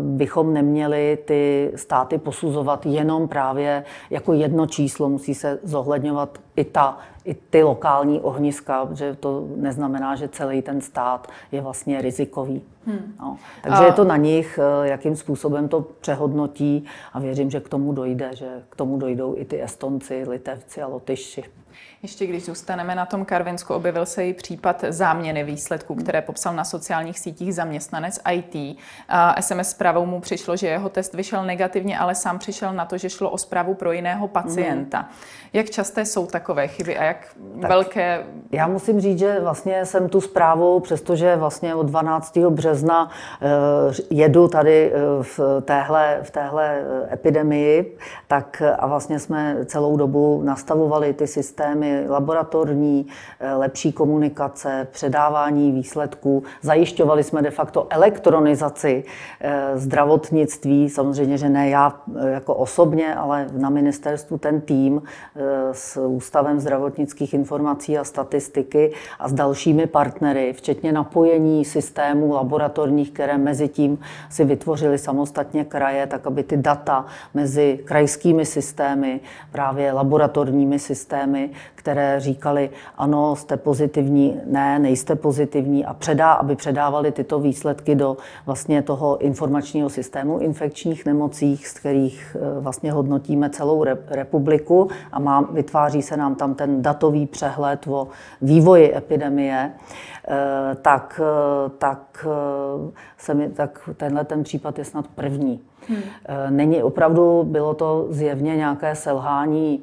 bychom 0.00 0.52
neměli 0.52 1.18
ty 1.24 1.72
státy 1.80 2.18
posuzovat 2.18 2.86
jenom 2.86 3.28
právě 3.28 3.84
jako 4.10 4.32
jedno 4.32 4.66
číslo. 4.66 5.08
Musí 5.08 5.34
se 5.34 5.58
zohledňovat 5.62 6.38
i, 6.56 6.64
ta, 6.64 6.98
i 7.24 7.34
ty 7.34 7.62
lokální 7.62 8.20
ohniska, 8.20 8.86
protože 8.86 9.16
to 9.20 9.46
neznamená, 9.56 10.16
že 10.16 10.28
celý 10.28 10.62
ten 10.62 10.80
stát 10.80 11.28
je 11.52 11.60
vlastně 11.60 12.02
rizikový. 12.02 12.62
Hmm. 12.86 13.14
No. 13.20 13.36
Takže 13.62 13.82
a... 13.82 13.86
je 13.86 13.92
to 13.92 14.04
na 14.04 14.16
nich, 14.16 14.58
eh, 14.62 14.88
jakým 14.88 15.16
způsobem 15.16 15.68
to 15.68 15.80
přehodnotí 16.00 16.84
a 17.12 17.20
věřím, 17.20 17.50
že 17.50 17.60
k 17.60 17.68
tomu 17.68 17.92
dojde, 17.92 18.30
že 18.34 18.62
k 18.70 18.76
tomu 18.76 18.98
dojdou 18.98 19.34
i 19.36 19.44
ty 19.44 19.62
Estonci, 19.62 20.24
Litevci 20.28 20.82
a 20.82 20.86
Lotyši. 20.86 21.44
Ještě 22.02 22.26
když 22.26 22.44
zůstaneme 22.44 22.94
na 22.94 23.06
tom 23.06 23.24
Karvinsku, 23.24 23.74
objevil 23.74 24.06
se 24.06 24.26
i 24.26 24.32
případ 24.32 24.84
záměny 24.88 25.44
výsledků, 25.44 25.94
které 25.94 26.22
popsal 26.22 26.54
na 26.54 26.64
sociálních 26.64 27.18
sítích 27.18 27.54
zaměstnanec 27.54 28.18
IT. 28.32 28.78
SMS 29.40 29.70
zprávou 29.70 30.06
mu 30.06 30.20
přišlo, 30.20 30.56
že 30.56 30.66
jeho 30.66 30.88
test 30.88 31.14
vyšel 31.14 31.44
negativně, 31.44 31.98
ale 31.98 32.14
sám 32.14 32.38
přišel 32.38 32.72
na 32.72 32.84
to, 32.84 32.98
že 32.98 33.10
šlo 33.10 33.30
o 33.30 33.38
zprávu 33.38 33.74
pro 33.74 33.92
jiného 33.92 34.28
pacienta. 34.28 35.00
Mm. 35.00 35.08
Jak 35.52 35.70
časté 35.70 36.04
jsou 36.04 36.26
takové 36.26 36.68
chyby 36.68 36.98
a 36.98 37.04
jak 37.04 37.36
tak 37.60 37.70
velké... 37.70 38.24
Já 38.52 38.66
musím 38.66 39.00
říct, 39.00 39.18
že 39.18 39.40
vlastně 39.40 39.86
jsem 39.86 40.08
tu 40.08 40.20
zprávu, 40.20 40.80
přestože 40.80 41.36
vlastně 41.36 41.74
od 41.74 41.86
12. 41.86 42.36
března 42.38 43.10
eh, 43.42 43.46
jedu 44.10 44.48
tady 44.48 44.92
eh, 44.92 44.98
v 45.22 45.40
téhle, 45.64 46.18
v 46.22 46.30
téhle 46.30 46.80
eh, 46.80 47.14
epidemii, 47.14 47.96
tak 48.28 48.62
a 48.78 48.86
vlastně 48.86 49.18
jsme 49.18 49.56
celou 49.64 49.96
dobu 49.96 50.42
nastavovali 50.44 51.12
ty 51.12 51.26
systémy 51.26 51.69
laboratorní, 52.08 53.06
lepší 53.56 53.92
komunikace, 53.92 54.88
předávání 54.90 55.72
výsledků. 55.72 56.42
Zajišťovali 56.62 57.24
jsme 57.24 57.42
de 57.42 57.50
facto 57.50 57.86
elektronizaci 57.90 59.04
zdravotnictví, 59.74 60.90
samozřejmě, 60.90 61.38
že 61.38 61.48
ne 61.48 61.68
já 61.68 62.00
jako 62.28 62.54
osobně, 62.54 63.14
ale 63.14 63.46
na 63.52 63.70
ministerstvu 63.70 64.38
ten 64.38 64.60
tým 64.60 65.02
s 65.72 66.06
Ústavem 66.06 66.60
zdravotnických 66.60 67.34
informací 67.34 67.98
a 67.98 68.04
statistiky 68.04 68.92
a 69.18 69.28
s 69.28 69.32
dalšími 69.32 69.86
partnery, 69.86 70.52
včetně 70.52 70.92
napojení 70.92 71.64
systémů 71.64 72.32
laboratorních, 72.32 73.10
které 73.10 73.38
mezi 73.38 73.68
tím 73.68 73.98
si 74.30 74.44
vytvořili 74.44 74.98
samostatně 74.98 75.64
kraje, 75.64 76.06
tak 76.06 76.26
aby 76.26 76.42
ty 76.42 76.56
data 76.56 77.06
mezi 77.34 77.80
krajskými 77.84 78.46
systémy, 78.46 79.20
právě 79.52 79.92
laboratorními 79.92 80.78
systémy, 80.78 81.49
které 81.74 82.20
říkali, 82.20 82.70
ano, 82.98 83.36
jste 83.36 83.56
pozitivní, 83.56 84.40
ne, 84.46 84.78
nejste 84.78 85.14
pozitivní 85.14 85.84
a 85.84 85.94
předá, 85.94 86.32
aby 86.32 86.56
předávali 86.56 87.12
tyto 87.12 87.40
výsledky 87.40 87.94
do 87.94 88.16
vlastně 88.46 88.82
toho 88.82 89.18
informačního 89.18 89.88
systému 89.88 90.38
infekčních 90.38 91.06
nemocí, 91.06 91.56
z 91.56 91.72
kterých 91.72 92.36
eh, 92.40 92.60
vlastně 92.60 92.92
hodnotíme 92.92 93.50
celou 93.50 93.84
republiku 94.10 94.88
a 95.12 95.18
má, 95.18 95.40
vytváří 95.40 96.02
se 96.02 96.16
nám 96.16 96.34
tam 96.34 96.54
ten 96.54 96.82
datový 96.82 97.26
přehled 97.26 97.86
o 97.86 98.08
vývoji 98.42 98.96
epidemie, 98.96 99.72
eh, 100.28 100.74
tak, 100.82 101.20
eh, 101.24 101.70
tak, 101.78 102.26
se 103.18 103.34
mi, 103.34 103.48
tak 103.48 103.90
tenhle 103.96 104.24
ten 104.24 104.42
případ 104.42 104.78
je 104.78 104.84
snad 104.84 105.06
první. 105.14 105.60
Hmm. 105.90 106.02
Není 106.56 106.82
opravdu, 106.82 107.44
bylo 107.44 107.74
to 107.74 108.06
zjevně 108.10 108.56
nějaké 108.56 108.94
selhání 108.94 109.82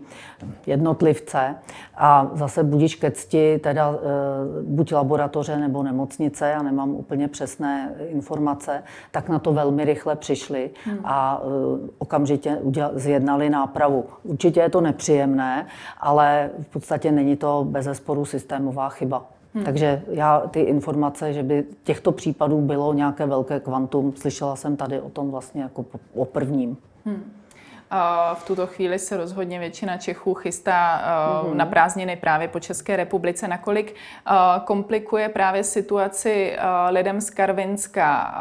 jednotlivce 0.66 1.56
a 1.98 2.32
zase 2.34 2.64
budíš 2.64 2.96
ke 2.96 3.12
cti, 3.12 3.60
teda 3.64 3.96
eh, 3.96 4.00
buď 4.64 4.92
laboratoře 4.92 5.58
nebo 5.58 5.84
nemocnice, 5.84 6.50
já 6.50 6.64
nemám 6.64 6.90
úplně 6.90 7.28
přesné 7.28 7.96
informace, 8.08 8.84
tak 9.12 9.30
na 9.30 9.40
to 9.40 9.54
velmi 9.54 9.86
rychle 9.86 10.16
přišli 10.16 10.70
hmm. 10.86 11.00
a 11.04 11.42
eh, 11.42 11.90
okamžitě 11.98 12.60
zjednali 12.94 13.50
nápravu. 13.50 14.06
Určitě 14.24 14.60
je 14.60 14.70
to 14.70 14.82
nepříjemné, 14.82 15.68
ale 16.00 16.50
v 16.62 16.68
podstatě 16.68 17.12
není 17.12 17.36
to 17.36 17.66
bez 17.70 17.86
zesporu 17.86 18.26
systémová 18.26 18.90
chyba. 18.90 19.37
Hmm. 19.58 19.66
Takže 19.66 20.02
já 20.08 20.40
ty 20.40 20.60
informace, 20.60 21.34
že 21.34 21.44
by 21.44 21.66
těchto 21.84 22.12
případů 22.12 22.62
bylo 22.62 22.94
nějaké 22.94 23.26
velké 23.26 23.60
kvantum, 23.60 24.14
slyšela 24.16 24.56
jsem 24.56 24.78
tady 24.78 25.02
o 25.02 25.10
tom 25.10 25.32
vlastně 25.32 25.62
jako 25.62 25.86
o 26.16 26.26
prvním. 26.26 26.78
Hmm. 27.06 27.24
V 28.34 28.44
tuto 28.48 28.68
chvíli 28.68 29.00
se 29.00 29.18
rozhodně 29.18 29.60
většina 29.60 29.98
Čechů 29.98 30.34
chystá 30.34 31.02
mm-hmm. 31.02 31.56
na 31.56 31.66
prázdniny 31.66 32.16
právě 32.16 32.48
po 32.48 32.60
České 32.60 32.96
republice. 32.96 33.48
Nakolik 33.48 33.96
komplikuje 34.66 35.30
právě 35.30 35.64
situaci 35.64 36.58
lidem 36.90 37.22
z 37.22 37.30
Karvinska 37.30 38.36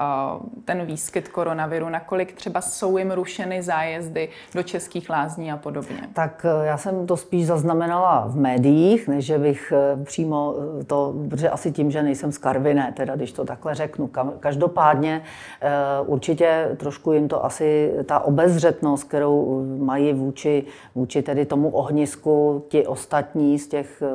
ten 0.65 0.87
výskyt 0.87 1.29
koronaviru? 1.29 1.89
Nakolik 1.89 2.33
třeba 2.33 2.61
jsou 2.61 2.99
jim 2.99 3.11
rušeny 3.11 3.63
zájezdy 3.63 4.29
do 4.55 4.63
českých 4.63 5.11
lázní 5.11 5.53
a 5.53 5.57
podobně? 5.57 5.99
Tak 6.13 6.47
já 6.63 6.77
jsem 6.77 7.07
to 7.07 7.17
spíš 7.17 7.47
zaznamenala 7.47 8.25
v 8.29 8.37
médiích, 8.37 9.09
než 9.09 9.27
že 9.27 9.39
bych 9.39 9.73
přímo 10.05 10.55
to, 10.87 11.15
protože 11.31 11.51
asi 11.51 11.73
tím, 11.73 11.91
že 11.91 12.03
nejsem 12.03 12.33
z 12.33 12.39
Karviné, 12.39 12.93
teda 12.97 13.17
když 13.17 13.33
to 13.33 13.45
takhle 13.45 13.75
řeknu. 13.75 14.11
Každopádně 14.41 15.23
určitě 16.07 16.69
trošku 16.77 17.13
jim 17.13 17.29
to 17.29 17.45
asi 17.45 17.93
ta 18.07 18.21
obezřetnost, 18.21 19.05
kterou 19.05 19.36
mají 19.79 20.13
vůči, 20.13 20.65
vůči 20.95 21.23
tedy 21.23 21.47
tomu 21.47 21.71
ohnisku 21.71 22.65
ti 22.69 22.87
ostatní 22.87 23.59
z 23.59 23.69
těch 23.69 24.03
eh, 24.03 24.09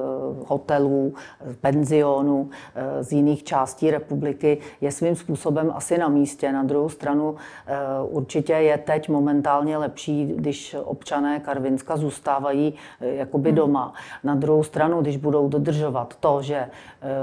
hotelů, 0.48 1.14
penzionů 1.62 2.50
eh, 2.76 3.04
z 3.04 3.12
jiných 3.12 3.44
částí 3.44 3.92
republiky 3.92 4.58
je 4.82 4.92
svým 4.92 5.16
způsobem 5.16 5.72
asi 5.76 5.98
na 5.98 6.10
místě. 6.10 6.52
Na 6.52 6.64
druhou 6.64 6.90
stranu 6.90 7.36
eh, 7.68 7.76
určitě 8.10 8.54
je 8.54 8.78
teď 8.78 9.10
momentálně 9.10 9.78
lepší, 9.78 10.34
když 10.36 10.76
občané 10.84 11.40
Karvinska 11.40 11.98
zůstávají 11.98 12.74
jakoby 13.02 13.50
hmm. 13.50 13.56
doma. 13.56 13.94
Na 14.24 14.36
druhou 14.36 14.64
stranu, 14.64 15.02
když 15.02 15.18
budou 15.18 15.48
dodržovat 15.48 16.16
to, 16.20 16.42
že 16.42 16.70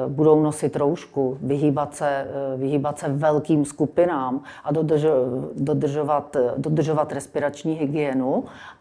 budou 0.09 0.43
nosit 0.43 0.77
roušku, 0.77 1.39
vyhýbat 1.43 1.95
se, 1.95 2.27
vyhýbat 2.57 2.99
se 2.99 3.09
velkým 3.09 3.65
skupinám 3.65 4.43
a 4.65 4.73
dodržovat, 4.73 6.37
dodržovat 6.57 7.13
respirační 7.13 7.75
hygienu 7.75 7.88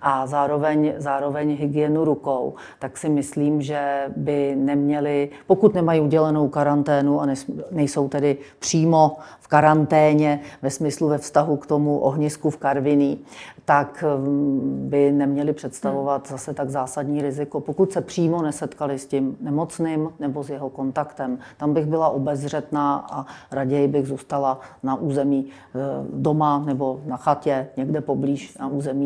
a 0.02 0.28
zároveň, 0.28 0.94
zároveň 0.98 1.56
hygienu 1.56 2.06
rukou, 2.06 2.54
tak 2.80 2.98
si 2.98 3.10
myslím, 3.10 3.62
že 3.62 4.04
by 4.18 4.56
neměli, 4.56 5.30
pokud 5.48 5.74
nemají 5.74 6.02
udělenou 6.02 6.48
karanténu 6.50 7.22
a 7.22 7.28
nejsou 7.72 8.10
tedy 8.10 8.38
přímo 8.60 9.18
v 9.40 9.48
karanténě 9.48 10.40
ve 10.62 10.70
smyslu 10.70 11.08
ve 11.08 11.18
vztahu 11.18 11.58
k 11.58 11.66
tomu 11.66 12.00
ohnisku 12.00 12.50
v 12.50 12.58
Karviní, 12.58 13.20
tak 13.66 14.04
mm, 14.18 14.88
by 14.90 15.12
neměli 15.12 15.54
představovat 15.54 16.28
zase 16.28 16.54
tak 16.54 16.70
zásadní 16.70 17.22
riziko. 17.22 17.60
Pokud 17.60 17.92
se 17.92 18.02
přímo 18.02 18.42
nesetkali 18.42 19.00
s 19.00 19.06
tím 19.06 19.38
nemocným 19.40 20.10
nebo 20.20 20.44
s 20.44 20.50
jeho 20.50 20.70
kontaktem, 20.70 21.40
tam 21.58 21.74
bych 21.74 21.86
byla 21.86 22.10
obezřetná 22.10 23.08
a 23.12 23.26
raději 23.52 23.88
bych 23.88 24.08
zůstala 24.08 24.60
na 24.84 24.96
území 24.96 25.46
e, 25.46 25.80
doma 26.14 26.64
nebo 26.66 27.00
na 27.06 27.18
chatě, 27.18 27.68
někde 27.78 28.02
poblíž 28.02 28.58
na 28.58 28.68
území 28.68 28.97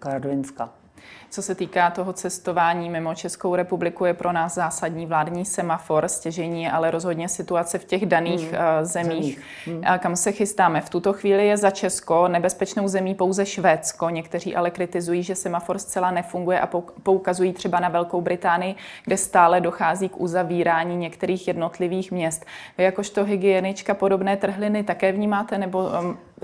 Karvinska. 0.00 0.68
Co 1.30 1.42
se 1.42 1.54
týká 1.54 1.90
toho 1.90 2.12
cestování 2.12 2.90
mimo 2.90 3.14
Českou 3.14 3.54
republiku, 3.54 4.04
je 4.04 4.14
pro 4.14 4.32
nás 4.32 4.54
zásadní 4.54 5.06
vládní 5.06 5.44
semafor, 5.44 6.08
stěžení, 6.08 6.70
ale 6.70 6.90
rozhodně 6.90 7.28
situace 7.28 7.78
v 7.78 7.84
těch 7.84 8.06
daných. 8.06 8.52
Eh, 8.52 8.84
zemích, 8.84 9.40
hmm. 9.66 9.82
kam 9.98 10.16
se 10.16 10.32
chystáme. 10.32 10.80
V 10.80 10.90
tuto 10.90 11.12
chvíli 11.12 11.46
je 11.46 11.56
za 11.56 11.70
Česko 11.70 12.28
nebezpečnou 12.28 12.88
zemí 12.88 13.14
pouze 13.14 13.46
Švédsko. 13.46 14.10
Někteří 14.10 14.56
ale 14.56 14.70
kritizují, 14.70 15.22
že 15.22 15.34
semafor 15.34 15.78
zcela 15.78 16.10
nefunguje 16.10 16.60
a 16.60 16.68
poukazují 17.02 17.52
třeba 17.52 17.80
na 17.80 17.88
Velkou 17.88 18.20
Británii, 18.20 18.74
kde 19.04 19.16
stále 19.16 19.60
dochází 19.60 20.08
k 20.08 20.20
uzavírání 20.20 20.96
některých 20.96 21.48
jednotlivých 21.48 22.12
měst. 22.12 22.44
Vy 22.78 22.84
jakožto 22.84 23.24
hygienička 23.24 23.94
podobné 23.94 24.36
trhliny 24.36 24.84
také 24.84 25.12
vnímáte 25.12 25.58
nebo 25.58 25.90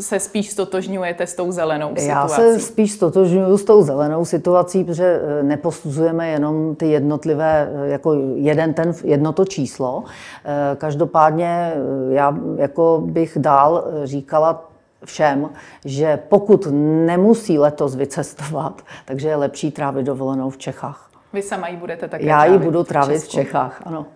se 0.01 0.21
spíš 0.21 0.51
stotožňujete 0.51 1.27
s 1.27 1.35
tou 1.35 1.53
zelenou 1.53 1.89
situací? 1.89 2.09
Já 2.09 2.29
se 2.29 2.61
spíš 2.61 2.93
stotožňuji 2.93 3.59
s 3.59 3.65
tou 3.65 3.83
zelenou 3.83 4.25
situací, 4.25 4.76
protože 4.85 5.21
eh, 5.23 5.43
neposuzujeme 5.43 6.29
jenom 6.29 6.77
ty 6.77 6.87
jednotlivé, 6.87 7.69
eh, 7.73 7.89
jako 7.89 8.15
jeden 8.35 8.75
ten, 8.75 8.95
jedno 9.05 9.33
to 9.33 9.45
číslo. 9.45 10.05
Eh, 10.45 10.77
každopádně 10.77 11.73
já 12.09 12.37
jako 12.57 13.03
bych 13.05 13.39
dál 13.41 13.85
říkala 14.05 14.71
všem, 15.05 15.51
že 15.85 16.19
pokud 16.29 16.69
nemusí 17.07 17.59
letos 17.59 17.95
vycestovat, 17.95 18.83
takže 19.05 19.29
je 19.29 19.37
lepší 19.37 19.71
trávit 19.71 20.07
dovolenou 20.07 20.51
v 20.51 20.59
Čechách. 20.59 21.11
Vy 21.33 21.43
sama 21.43 21.69
ji 21.69 21.77
budete 21.77 22.09
také 22.09 22.27
Já 22.27 22.45
ji 22.45 22.59
budu 22.59 22.85
trávit 22.85 23.23
v, 23.23 23.25
v 23.25 23.29
Čechách, 23.29 23.83
ano. 23.85 24.07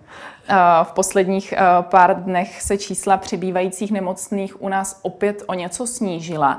V 0.82 0.92
posledních 0.92 1.54
pár 1.80 2.22
dnech 2.22 2.62
se 2.62 2.78
čísla 2.78 3.16
přibývajících 3.16 3.92
nemocných 3.92 4.62
u 4.62 4.68
nás 4.68 5.00
opět 5.02 5.42
o 5.46 5.54
něco 5.54 5.86
snížila. 5.86 6.58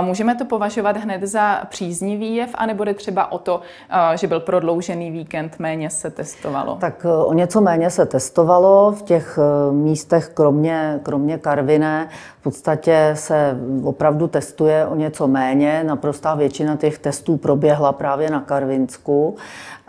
Můžeme 0.00 0.34
to 0.34 0.44
považovat 0.44 0.96
hned 0.96 1.22
za 1.22 1.62
příznivý 1.68 2.34
jev, 2.34 2.50
anebo 2.54 2.84
jde 2.84 2.94
třeba 2.94 3.32
o 3.32 3.38
to, 3.38 3.60
že 4.14 4.26
byl 4.26 4.40
prodloužený 4.40 5.10
víkend, 5.10 5.58
méně 5.58 5.90
se 5.90 6.10
testovalo? 6.10 6.76
Tak 6.80 7.06
o 7.24 7.32
něco 7.32 7.60
méně 7.60 7.90
se 7.90 8.06
testovalo 8.06 8.92
v 8.92 9.02
těch 9.02 9.38
místech, 9.70 10.28
kromě, 10.34 11.00
kromě 11.02 11.38
Karviné. 11.38 12.08
V 12.40 12.42
podstatě 12.42 13.10
se 13.14 13.56
opravdu 13.84 14.28
testuje 14.28 14.86
o 14.86 14.94
něco 14.94 15.28
méně. 15.28 15.84
Naprostá 15.84 16.34
většina 16.34 16.76
těch 16.76 16.98
testů 16.98 17.36
proběhla 17.36 17.92
právě 17.92 18.30
na 18.30 18.40
Karvinsku. 18.40 19.36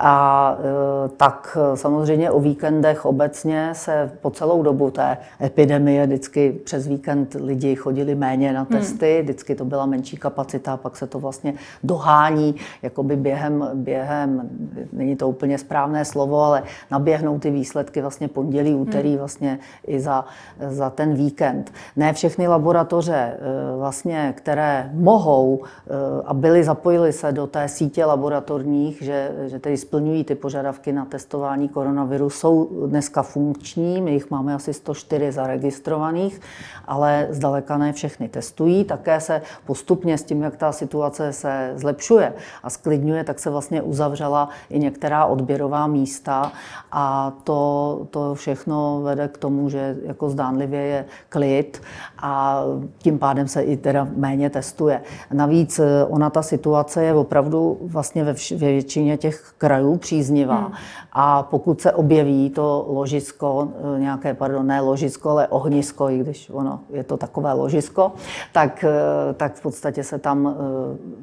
A 0.05 0.57
e, 1.05 1.10
tak 1.10 1.57
samozřejmě 1.75 2.31
o 2.31 2.39
víkendech 2.39 3.05
obecně 3.05 3.69
se 3.74 4.12
po 4.22 4.29
celou 4.29 4.63
dobu 4.63 4.91
té 4.91 5.17
epidemie 5.41 6.05
vždycky 6.05 6.51
přes 6.51 6.88
víkend 6.88 7.36
lidi 7.39 7.75
chodili 7.75 8.15
méně 8.15 8.53
na 8.53 8.60
hmm. 8.60 8.79
testy, 8.79 9.13
hmm. 9.13 9.24
vždycky 9.24 9.55
to 9.55 9.65
byla 9.65 9.86
menší 9.86 10.17
kapacita, 10.17 10.77
pak 10.77 10.98
se 10.98 11.07
to 11.07 11.19
vlastně 11.19 11.53
dohání, 11.83 12.55
jakoby 12.81 13.15
během, 13.15 13.69
během, 13.74 14.50
není 14.93 15.15
to 15.15 15.29
úplně 15.29 15.57
správné 15.57 16.05
slovo, 16.05 16.41
ale 16.41 16.63
naběhnou 16.91 17.39
ty 17.39 17.51
výsledky 17.51 18.01
vlastně 18.01 18.27
pondělí, 18.27 18.74
úterý 18.74 19.10
hmm. 19.10 19.17
vlastně 19.17 19.60
i 19.88 20.00
za, 20.00 20.25
za 20.67 20.89
ten 20.89 21.13
víkend. 21.13 21.72
Ne 21.95 22.13
všechny 22.13 22.48
laboratoře 22.48 23.15
e, 23.15 23.38
vlastně, 23.77 24.33
které 24.38 24.89
mohou 24.93 25.63
e, 25.63 26.24
a 26.25 26.33
byly 26.33 26.63
zapojili 26.63 27.13
se 27.13 27.31
do 27.31 27.48
té 27.48 27.67
sítě 27.67 28.05
laboratorních, 28.05 29.01
že, 29.01 29.31
že 29.45 29.60
tedy 29.60 29.77
splňují 29.93 30.23
ty 30.23 30.35
požadavky 30.35 30.91
na 30.91 31.05
testování 31.05 31.69
koronaviru, 31.69 32.29
jsou 32.29 32.69
dneska 32.88 33.23
funkční. 33.23 34.01
My 34.01 34.12
jich 34.12 34.31
máme 34.31 34.53
asi 34.53 34.73
104 34.73 35.31
zaregistrovaných, 35.31 36.41
ale 36.88 37.27
zdaleka 37.29 37.77
ne 37.77 37.93
všechny 37.93 38.29
testují. 38.29 38.83
Také 38.83 39.19
se 39.19 39.41
postupně 39.65 40.17
s 40.17 40.23
tím, 40.23 40.41
jak 40.41 40.55
ta 40.55 40.71
situace 40.71 41.33
se 41.33 41.73
zlepšuje 41.75 42.33
a 42.63 42.69
sklidňuje, 42.69 43.23
tak 43.23 43.39
se 43.39 43.50
vlastně 43.50 43.81
uzavřela 43.81 44.50
i 44.69 44.79
některá 44.79 45.25
odběrová 45.25 45.88
místa 45.88 46.51
a 46.91 47.33
to, 47.43 48.07
to 48.09 48.35
všechno 48.35 49.01
vede 49.03 49.27
k 49.27 49.38
tomu, 49.38 49.69
že 49.69 49.97
jako 50.05 50.29
zdánlivě 50.29 50.81
je 50.81 51.05
klid 51.29 51.81
a 52.17 52.63
tím 52.97 53.19
pádem 53.19 53.47
se 53.47 53.62
i 53.62 53.77
teda 53.77 54.07
méně 54.15 54.50
testuje. 54.50 55.01
Navíc 55.33 55.79
eh, 55.79 56.05
ona 56.05 56.29
ta 56.29 56.41
situace 56.41 57.03
je 57.03 57.13
opravdu 57.13 57.77
vlastně 57.81 58.23
ve, 58.23 58.33
většině 58.57 59.17
těch 59.17 59.53
krajů 59.57 59.72
krajů 59.73 59.97
příznivá. 59.97 60.57
Hmm. 60.57 60.73
A 61.11 61.43
pokud 61.43 61.81
se 61.81 61.91
objeví 61.91 62.49
to 62.49 62.85
ložisko, 62.89 63.67
eh, 63.95 63.99
nějaké, 63.99 64.33
pardon, 64.33 64.67
ne 64.67 64.81
ložisko, 64.81 65.29
ale 65.29 65.47
ohnisko, 65.47 66.09
i 66.09 66.17
když 66.17 66.49
ono 66.53 66.79
je 66.89 67.03
to 67.03 67.17
takové 67.17 67.53
ložisko, 67.53 68.11
tak, 68.51 68.83
eh, 68.83 69.33
tak 69.33 69.55
v 69.55 69.61
podstatě 69.61 70.03
se 70.03 70.19
tam 70.19 70.47
eh, 70.47 70.53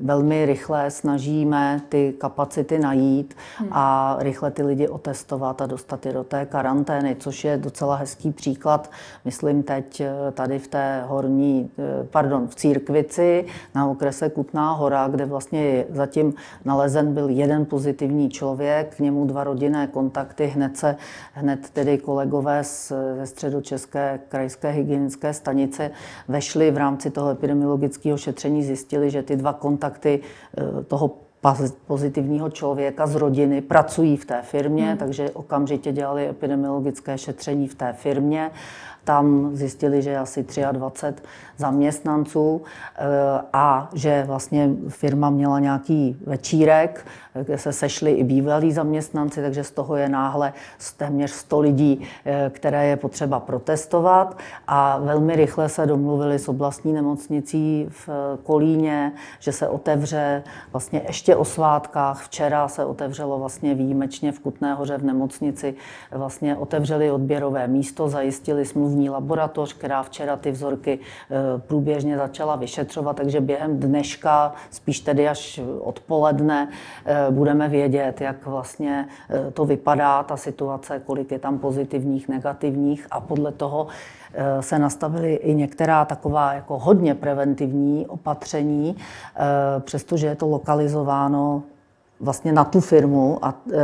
velmi 0.02 0.47
rychle 0.47 0.90
snažíme 0.90 1.80
ty 1.88 2.14
kapacity 2.19 2.78
najít 2.78 3.35
hmm. 3.59 3.69
a 3.73 4.16
rychle 4.19 4.50
ty 4.50 4.62
lidi 4.62 4.88
otestovat 4.88 5.62
a 5.62 5.66
dostat 5.66 6.07
je 6.07 6.12
do 6.12 6.25
té 6.25 6.47
karantény, 6.47 7.16
což 7.19 7.45
je 7.45 7.57
docela 7.57 7.95
hezký 7.95 8.33
příklad, 8.33 8.90
myslím 9.25 9.62
teď 9.62 10.02
tady 10.33 10.59
v 10.59 10.69
té 10.69 11.04
horní, 11.09 11.71
pardon, 12.11 12.49
v 12.49 12.54
Církvici 12.54 13.45
na 13.75 13.87
okrese 13.87 14.30
Kutná 14.30 14.73
hora, 14.73 15.09
kde 15.09 15.26
vlastně 15.26 15.85
zatím 15.90 16.35
nalezen 16.64 17.14
byl 17.14 17.28
jeden 17.28 17.66
pozitivní 17.66 18.28
člověk, 18.28 18.40
k 18.85 18.99
němu 19.01 19.25
dva 19.25 19.45
rodinné 19.45 19.87
kontakty, 19.87 20.47
hned 20.47 20.77
se, 20.77 20.97
hned 21.33 21.71
tedy 21.71 21.99
kolegové 21.99 22.65
z, 22.65 22.93
ze 23.17 23.27
středočeské 23.27 24.21
krajské 24.29 24.71
hygienické 24.71 25.35
stanice 25.35 25.91
vešli 26.29 26.71
v 26.71 26.77
rámci 26.77 27.11
toho 27.11 27.31
epidemiologického 27.31 28.19
šetření, 28.19 28.65
zjistili, 28.65 29.11
že 29.11 29.23
ty 29.23 29.37
dva 29.37 29.53
kontakty 29.53 30.21
eh, 30.59 30.85
toho 30.85 31.11
pozitivního 31.87 32.50
člověka 32.50 33.07
z 33.07 33.15
rodiny 33.15 33.61
pracují 33.61 34.17
v 34.17 34.25
té 34.25 34.43
firmě, 34.43 34.89
hmm. 34.89 34.97
takže 34.97 35.31
okamžitě 35.31 35.93
dělali 35.93 36.29
epidemiologické 36.29 37.19
šetření 37.19 37.69
v 37.69 37.75
té 37.75 37.93
firmě. 37.93 38.50
Tam 39.04 39.50
zjistili, 39.52 40.02
že 40.02 40.19
asi 40.19 40.47
23 40.73 41.23
zaměstnanců 41.56 42.63
eh, 42.63 43.04
a 43.52 43.89
že 43.93 44.25
vlastně 44.26 44.71
firma 44.89 45.30
měla 45.30 45.58
nějaký 45.58 46.17
večírek, 46.26 47.06
kde 47.34 47.58
se 47.58 47.73
sešli 47.73 48.13
i 48.13 48.25
bývalí 48.25 48.73
zaměstnanci, 48.73 49.43
takže 49.43 49.65
z 49.65 49.71
toho 49.71 49.97
je 49.97 50.08
náhle 50.08 50.52
téměř 50.97 51.30
100 51.30 51.60
lidí, 51.60 52.00
eh, 52.25 52.50
které 52.54 52.86
je 52.86 52.97
potřeba 52.97 53.41
protestovat 53.41 54.39
a 54.67 54.99
velmi 54.99 55.36
rychle 55.36 55.69
se 55.69 55.86
domluvili 55.86 56.39
s 56.39 56.49
oblastní 56.49 56.93
nemocnicí 56.93 57.86
v 57.89 58.08
Kolíně, 58.43 59.13
že 59.39 59.52
se 59.52 59.69
otevře 59.69 60.43
vlastně 60.73 61.02
ještě 61.06 61.36
o 61.36 61.45
svátkách. 61.45 62.25
Včera 62.25 62.69
se 62.69 62.84
otevřelo 62.84 63.39
vlastně 63.39 63.75
výjimečně 63.75 64.32
v 64.32 64.39
Kutné 64.39 64.75
hoře 64.75 64.99
v 64.99 65.04
nemocnici, 65.04 65.75
vlastně 66.13 66.56
otevřeli 66.56 67.10
odběrové 67.10 67.69
místo, 67.69 68.08
zajistili 68.08 68.65
smluvní 68.91 69.11
laboratoř, 69.11 69.73
která 69.73 70.03
včera 70.03 70.37
ty 70.37 70.50
vzorky 70.50 70.99
eh, 70.99 71.59
průběžně 71.59 72.17
začala 72.17 72.57
vyšetřovat, 72.57 73.17
takže 73.17 73.41
během 73.41 73.81
dneška, 73.81 74.53
spíš 74.71 75.00
tedy 75.00 75.29
až 75.29 75.61
odpoledne, 75.81 76.69
eh, 77.05 77.26
budeme 77.31 77.69
vědět, 77.69 78.21
jak 78.21 78.47
vlastně 78.47 79.09
eh, 79.31 79.50
to 79.50 79.65
vypadá, 79.65 80.23
ta 80.23 80.37
situace, 80.37 81.00
kolik 81.07 81.31
je 81.31 81.39
tam 81.39 81.59
pozitivních, 81.59 82.29
negativních 82.29 83.07
a 83.11 83.21
podle 83.21 83.53
toho 83.53 83.87
se 84.61 84.79
nastavily 84.79 85.35
i 85.35 85.55
některá 85.55 86.05
taková 86.05 86.53
jako 86.53 86.79
hodně 86.79 87.15
preventivní 87.15 88.07
opatření, 88.07 88.97
přestože 89.85 90.26
je 90.26 90.35
to 90.35 90.47
lokalizováno 90.47 91.63
vlastně 92.21 92.52
na 92.52 92.65
tu 92.65 92.80
firmu 92.80 93.39
a 93.43 93.54
e, 93.73 93.76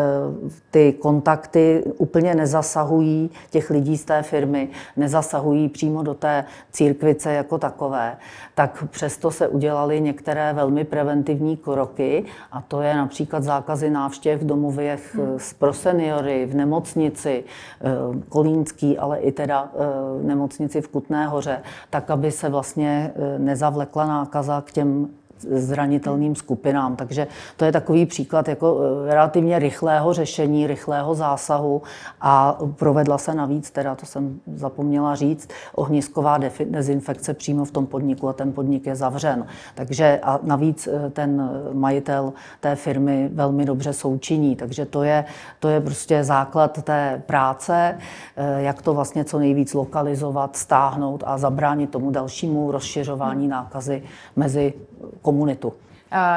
ty 0.71 0.93
kontakty 0.93 1.85
úplně 1.99 2.35
nezasahují 2.35 3.31
těch 3.51 3.71
lidí 3.71 3.97
z 3.99 4.05
té 4.05 4.23
firmy, 4.23 4.69
nezasahují 4.97 5.69
přímo 5.69 6.03
do 6.03 6.15
té 6.15 6.45
církvice 6.73 7.33
jako 7.33 7.59
takové, 7.59 8.17
tak 8.55 8.85
přesto 8.91 9.31
se 9.31 9.49
udělaly 9.49 10.01
některé 10.01 10.53
velmi 10.53 10.85
preventivní 10.85 11.57
kroky 11.57 12.25
a 12.53 12.61
to 12.61 12.81
je 12.81 12.97
například 12.97 13.43
zákazy 13.43 13.91
návštěv 13.91 14.41
v 14.41 14.47
domověch 14.47 15.15
hmm. 15.15 15.39
pro 15.59 15.73
seniory, 15.73 16.47
v 16.47 16.55
nemocnici, 16.55 17.45
e, 17.81 18.23
Kolínský, 18.29 18.99
ale 18.99 19.19
i 19.19 19.33
teda 19.33 19.71
e, 19.75 20.27
nemocnici 20.27 20.81
v 20.81 20.89
Kutné 20.89 21.27
hoře, 21.27 21.63
tak, 21.91 22.11
aby 22.11 22.31
se 22.31 22.49
vlastně 22.49 23.13
nezavlekla 23.39 24.07
nákaza 24.07 24.61
k 24.61 24.73
těm 24.73 25.09
zranitelným 25.41 26.35
skupinám. 26.35 26.97
Takže 26.97 27.27
to 27.57 27.65
je 27.65 27.73
takový 27.73 28.07
příklad 28.07 28.49
jako 28.49 28.81
eh, 28.81 29.15
relativně 29.15 29.59
rychlého 29.59 30.13
řešení, 30.13 30.67
rychlého 30.67 31.15
zásahu 31.15 31.83
a 32.21 32.59
provedla 32.77 33.19
se 33.19 33.35
navíc, 33.35 33.71
teda 33.71 33.95
to 33.95 34.07
jsem 34.07 34.41
zapomněla 34.55 35.15
říct, 35.15 35.49
ohnisková 35.75 36.39
dezinfekce 36.65 37.35
přímo 37.35 37.65
v 37.65 37.71
tom 37.71 37.87
podniku 37.87 38.29
a 38.29 38.33
ten 38.33 38.53
podnik 38.53 38.87
je 38.87 38.97
zavřen. 38.97 39.47
Takže 39.75 40.21
a 40.23 40.39
navíc 40.43 40.87
eh, 40.87 41.11
ten 41.11 41.51
majitel 41.73 42.33
té 42.61 42.77
firmy 42.77 43.31
velmi 43.33 43.65
dobře 43.65 43.93
součiní, 43.93 44.57
takže 44.57 44.87
to 44.87 45.03
je, 45.03 45.25
to 45.61 45.69
je 45.69 45.81
prostě 45.81 46.25
základ 46.25 46.83
té 46.83 47.23
práce, 47.27 47.99
eh, 48.37 48.63
jak 48.63 48.83
to 48.83 48.95
vlastně 48.95 49.25
co 49.25 49.39
nejvíc 49.39 49.75
lokalizovat, 49.75 50.57
stáhnout 50.57 51.25
a 51.27 51.39
zabránit 51.39 51.91
tomu 51.91 52.11
dalšímu 52.11 52.73
rozšiřování 52.73 53.49
nákazy 53.49 54.03
mezi 54.37 54.75
komunetu. 55.23 55.75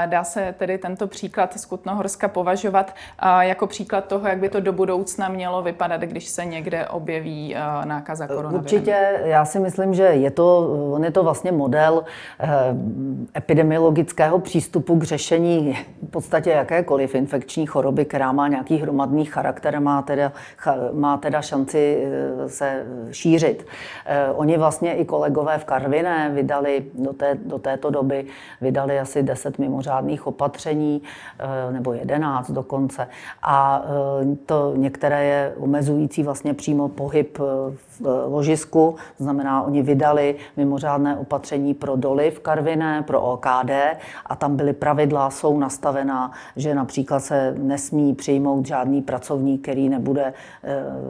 Dá 0.05 0.23
se 0.23 0.55
tedy 0.57 0.77
tento 0.77 1.07
příklad 1.07 1.59
z 1.59 1.65
Kutnohorska 1.65 2.27
považovat 2.27 2.95
jako 3.39 3.67
příklad 3.67 4.05
toho, 4.05 4.27
jak 4.27 4.39
by 4.39 4.49
to 4.49 4.59
do 4.59 4.73
budoucna 4.73 5.29
mělo 5.29 5.61
vypadat, 5.61 6.01
když 6.01 6.27
se 6.27 6.45
někde 6.45 6.87
objeví 6.87 7.55
nákaza 7.83 8.27
koronavirem? 8.27 8.61
Určitě, 8.61 9.19
já 9.23 9.45
si 9.45 9.59
myslím, 9.59 9.93
že 9.93 10.03
je 10.03 10.31
to, 10.31 10.73
on 10.91 11.03
je 11.03 11.11
to 11.11 11.23
vlastně 11.23 11.51
model 11.51 12.03
eh, 12.39 12.47
epidemiologického 13.37 14.39
přístupu 14.39 14.99
k 14.99 15.03
řešení 15.03 15.77
v 16.07 16.11
podstatě 16.11 16.49
jakékoliv 16.49 17.15
infekční 17.15 17.65
choroby, 17.65 18.05
která 18.05 18.31
má 18.31 18.47
nějaký 18.47 18.77
hromadný 18.77 19.25
charakter, 19.25 19.79
má 19.79 20.01
teda, 20.01 20.31
má 20.91 21.17
teda 21.17 21.41
šanci 21.41 22.03
eh, 22.03 22.49
se 22.49 22.85
šířit. 23.11 23.67
Eh, 24.05 24.31
oni 24.31 24.57
vlastně 24.57 24.95
i 24.95 25.05
kolegové 25.05 25.57
v 25.57 25.65
Karviné 25.65 26.29
vydali 26.33 26.85
do, 26.93 27.13
té, 27.13 27.37
do 27.45 27.59
této 27.59 27.89
doby 27.89 28.25
vydali 28.61 28.99
asi 28.99 29.23
10 29.23 29.58
mimořádných 29.59 30.27
opatření, 30.27 31.01
nebo 31.71 31.93
11 31.93 32.51
dokonce. 32.51 33.07
A 33.43 33.83
to 34.45 34.73
některé 34.75 35.23
je 35.23 35.53
omezující 35.59 36.23
vlastně 36.23 36.53
přímo 36.53 36.89
pohyb 36.89 37.37
v 37.37 38.25
ložisku, 38.27 38.95
to 39.17 39.23
znamená, 39.23 39.61
oni 39.61 39.81
vydali 39.81 40.35
mimořádné 40.57 41.17
opatření 41.17 41.73
pro 41.73 41.95
doly 41.95 42.31
v 42.31 42.39
Karviné, 42.39 43.03
pro 43.07 43.21
OKD 43.21 43.71
a 44.25 44.35
tam 44.35 44.55
byly 44.55 44.73
pravidla, 44.73 45.29
jsou 45.29 45.59
nastavená, 45.59 46.31
že 46.55 46.75
například 46.75 47.19
se 47.19 47.55
nesmí 47.57 48.13
přijmout 48.13 48.65
žádný 48.65 49.01
pracovník, 49.01 49.61
který 49.61 49.89
nebude 49.89 50.33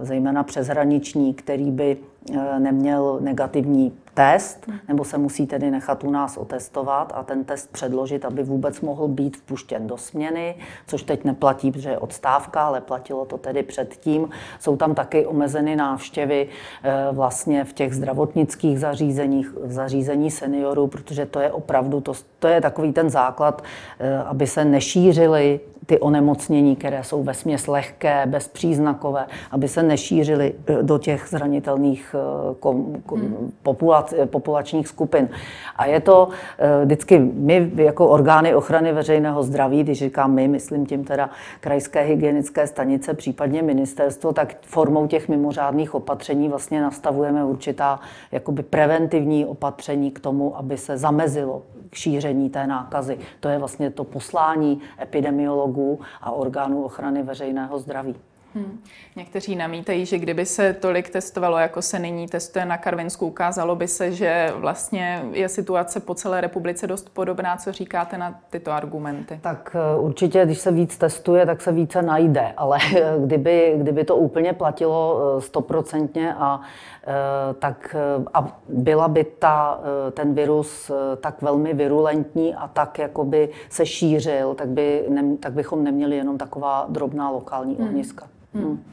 zejména 0.01 0.43
přeshraniční, 0.43 1.33
který 1.33 1.71
by 1.71 1.97
Eh, 2.33 2.59
neměl 2.59 3.17
negativní 3.21 3.93
test, 4.19 4.67
nebo 4.87 5.03
se 5.03 5.17
musí 5.17 5.47
tedy 5.47 5.71
nechat 5.71 6.03
u 6.03 6.11
nás 6.11 6.37
otestovat 6.37 7.11
a 7.15 7.23
ten 7.23 7.43
test 7.43 7.71
předložit, 7.71 8.25
aby 8.25 8.43
vůbec 8.43 8.81
mohl 8.81 9.07
být 9.07 9.37
vpuštěn 9.37 9.87
do 9.87 9.97
směny, 9.97 10.55
což 10.87 11.03
teď 11.03 11.23
neplatí, 11.23 11.71
protože 11.71 11.89
je 11.89 11.97
odstávka, 11.97 12.61
ale 12.61 12.81
platilo 12.81 13.25
to 13.25 13.37
tedy 13.37 13.63
předtím. 13.63 14.29
Jsou 14.59 14.77
tam 14.77 14.95
taky 14.95 15.25
omezeny 15.25 15.75
návštěvy 15.75 16.47
eh, 16.83 17.07
vlastně 17.11 17.63
v 17.63 17.73
těch 17.73 17.93
zdravotnických 17.93 18.79
zařízeních, 18.79 19.53
v 19.63 19.71
zařízení 19.71 20.31
seniorů, 20.31 20.87
protože 20.87 21.25
to 21.25 21.39
je 21.39 21.51
opravdu, 21.51 22.01
to, 22.01 22.13
to 22.39 22.47
je 22.47 22.61
takový 22.61 22.93
ten 22.93 23.09
základ, 23.09 23.63
eh, 23.99 24.17
aby 24.17 24.47
se 24.47 24.65
nešířily 24.65 25.59
ty 25.85 25.99
onemocnění, 25.99 26.75
které 26.75 27.03
jsou 27.03 27.23
ve 27.23 27.33
směs 27.33 27.67
lehké, 27.67 28.25
bezpříznakové, 28.25 29.25
aby 29.51 29.67
se 29.67 29.83
nešířily 29.83 30.53
eh, 30.67 30.83
do 30.83 30.97
těch 30.97 31.27
zranitelných 31.29 32.15
kom, 32.59 33.01
kom, 33.05 33.19
hmm. 33.19 33.51
Eh, 34.17 34.25
populačních 34.25 34.87
skupin. 34.87 35.29
A 35.75 35.85
je 35.85 35.99
to 35.99 36.29
vždycky 36.83 37.19
my 37.19 37.71
jako 37.75 38.07
orgány 38.07 38.55
ochrany 38.55 38.93
veřejného 38.93 39.43
zdraví, 39.43 39.83
když 39.83 39.99
říkám 39.99 40.33
my, 40.33 40.47
myslím 40.47 40.85
tím 40.85 41.03
teda 41.03 41.29
krajské 41.59 42.01
hygienické 42.01 42.67
stanice, 42.67 43.13
případně 43.13 43.61
ministerstvo, 43.61 44.33
tak 44.33 44.55
formou 44.61 45.07
těch 45.07 45.29
mimořádných 45.29 45.95
opatření 45.95 46.49
vlastně 46.49 46.81
nastavujeme 46.81 47.45
určitá 47.45 47.99
jakoby 48.31 48.63
preventivní 48.63 49.45
opatření 49.45 50.11
k 50.11 50.19
tomu, 50.19 50.57
aby 50.57 50.77
se 50.77 50.97
zamezilo 50.97 51.61
k 51.89 51.95
šíření 51.95 52.49
té 52.49 52.67
nákazy. 52.67 53.17
To 53.39 53.49
je 53.49 53.57
vlastně 53.57 53.89
to 53.89 54.03
poslání 54.03 54.81
epidemiologů 55.01 55.99
a 56.21 56.31
orgánů 56.31 56.83
ochrany 56.83 57.23
veřejného 57.23 57.79
zdraví. 57.79 58.15
Hmm. 58.55 58.81
Někteří 59.15 59.55
namítají, 59.55 60.05
že 60.05 60.17
kdyby 60.17 60.45
se 60.45 60.73
tolik 60.73 61.09
testovalo, 61.09 61.57
jako 61.57 61.81
se 61.81 61.99
nyní 61.99 62.27
testuje 62.27 62.65
na 62.65 62.77
Karvinsku, 62.77 63.27
ukázalo 63.27 63.75
by 63.75 63.87
se, 63.87 64.11
že 64.11 64.53
vlastně 64.55 65.25
je 65.31 65.49
situace 65.49 65.99
po 65.99 66.15
celé 66.15 66.41
republice 66.41 66.87
dost 66.87 67.09
podobná. 67.09 67.57
Co 67.57 67.71
říkáte 67.71 68.17
na 68.17 68.39
tyto 68.49 68.71
argumenty? 68.71 69.39
Tak 69.41 69.75
eh, 69.75 69.99
určitě, 69.99 70.45
když 70.45 70.59
se 70.59 70.71
víc 70.71 70.97
testuje, 70.97 71.45
tak 71.45 71.61
se 71.61 71.71
více 71.71 72.01
najde, 72.01 72.53
ale 72.57 72.77
kdyby, 73.25 73.73
kdyby 73.77 74.03
to 74.03 74.15
úplně 74.15 74.53
platilo 74.53 75.21
eh, 75.37 75.41
stoprocentně 75.41 76.33
a 76.33 76.61
eh, 77.07 77.53
tak 77.53 77.95
a 78.33 78.59
byla 78.69 79.07
by 79.07 79.23
ta, 79.23 79.79
ten 80.11 80.33
virus 80.33 80.91
tak 81.21 81.41
velmi 81.41 81.73
virulentní 81.73 82.55
a 82.55 82.67
tak 82.67 82.99
jakoby 82.99 83.49
se 83.69 83.85
šířil, 83.85 84.53
tak, 84.53 84.67
by, 84.67 85.05
ne, 85.09 85.37
tak 85.37 85.53
bychom 85.53 85.83
neměli 85.83 86.15
jenom 86.15 86.37
taková 86.37 86.85
drobná 86.89 87.29
lokální 87.29 87.75
hmm. 87.75 87.87
ohniska. 87.87 88.27
Hmm. 88.53 88.83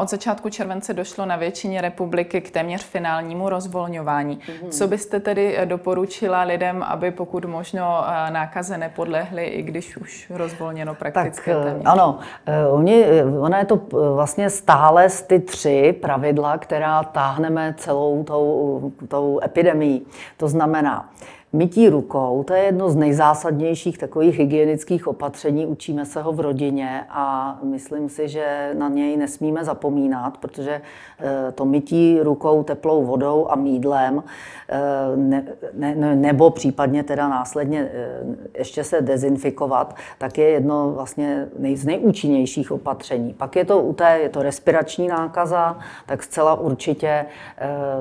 Od 0.00 0.10
začátku 0.10 0.48
července 0.50 0.94
došlo 0.94 1.26
na 1.26 1.36
většině 1.36 1.80
republiky 1.80 2.40
k 2.40 2.50
téměř 2.50 2.82
finálnímu 2.82 3.48
rozvolňování. 3.48 4.38
Hmm. 4.60 4.70
Co 4.70 4.88
byste 4.88 5.20
tedy 5.20 5.56
eh, 5.56 5.66
doporučila 5.66 6.42
lidem, 6.42 6.82
aby 6.82 7.10
pokud 7.10 7.44
možno 7.44 8.04
eh, 8.06 8.30
nákaze 8.30 8.78
nepodlehly, 8.78 9.44
i 9.44 9.62
když 9.62 9.96
už 9.96 10.30
rozvolněno 10.30 10.94
prakticky 10.94 11.50
tak, 11.50 11.64
téměř? 11.64 11.82
Ano, 11.84 12.18
oni, 12.70 13.04
ona 13.40 13.58
je 13.58 13.64
to 13.64 13.80
vlastně 14.14 14.50
stále 14.50 15.08
z 15.08 15.22
ty 15.22 15.40
tři 15.40 15.94
pravidla, 16.02 16.58
která 16.58 17.02
táhneme 17.02 17.74
celou 17.78 18.24
tou, 18.24 18.92
tou 19.08 19.40
epidemii. 19.44 20.06
To 20.36 20.48
znamená, 20.48 21.08
Mytí 21.54 21.88
rukou, 21.88 22.42
to 22.42 22.54
je 22.54 22.62
jedno 22.62 22.90
z 22.90 22.96
nejzásadnějších 22.96 23.98
takových 23.98 24.38
hygienických 24.38 25.06
opatření, 25.06 25.66
učíme 25.66 26.06
se 26.06 26.22
ho 26.22 26.32
v 26.32 26.40
rodině 26.40 27.04
a 27.10 27.58
myslím 27.62 28.08
si, 28.08 28.28
že 28.28 28.70
na 28.78 28.88
něj 28.88 29.16
nesmíme 29.16 29.64
zapomínat, 29.64 30.38
protože 30.38 30.80
eh, 31.20 31.52
to 31.52 31.64
mytí 31.64 32.18
rukou 32.22 32.62
teplou 32.62 33.04
vodou 33.04 33.46
a 33.50 33.56
mídlem, 33.56 34.22
eh, 34.68 34.80
ne, 35.16 35.44
ne, 35.74 36.16
nebo 36.16 36.50
případně 36.50 37.02
teda 37.02 37.28
následně 37.28 37.90
eh, 37.92 38.20
ještě 38.58 38.84
se 38.84 39.00
dezinfikovat, 39.00 39.96
tak 40.18 40.38
je 40.38 40.48
jedno 40.48 40.90
vlastně 40.90 41.46
nej, 41.58 41.76
z 41.76 41.84
nejúčinnějších 41.86 42.72
opatření. 42.72 43.34
Pak 43.34 43.56
je 43.56 43.64
to 43.64 43.80
u 43.80 43.92
té, 43.92 44.18
je 44.18 44.28
to 44.28 44.42
respirační 44.42 45.08
nákaza, 45.08 45.78
tak 46.06 46.22
zcela 46.22 46.54
určitě 46.54 47.26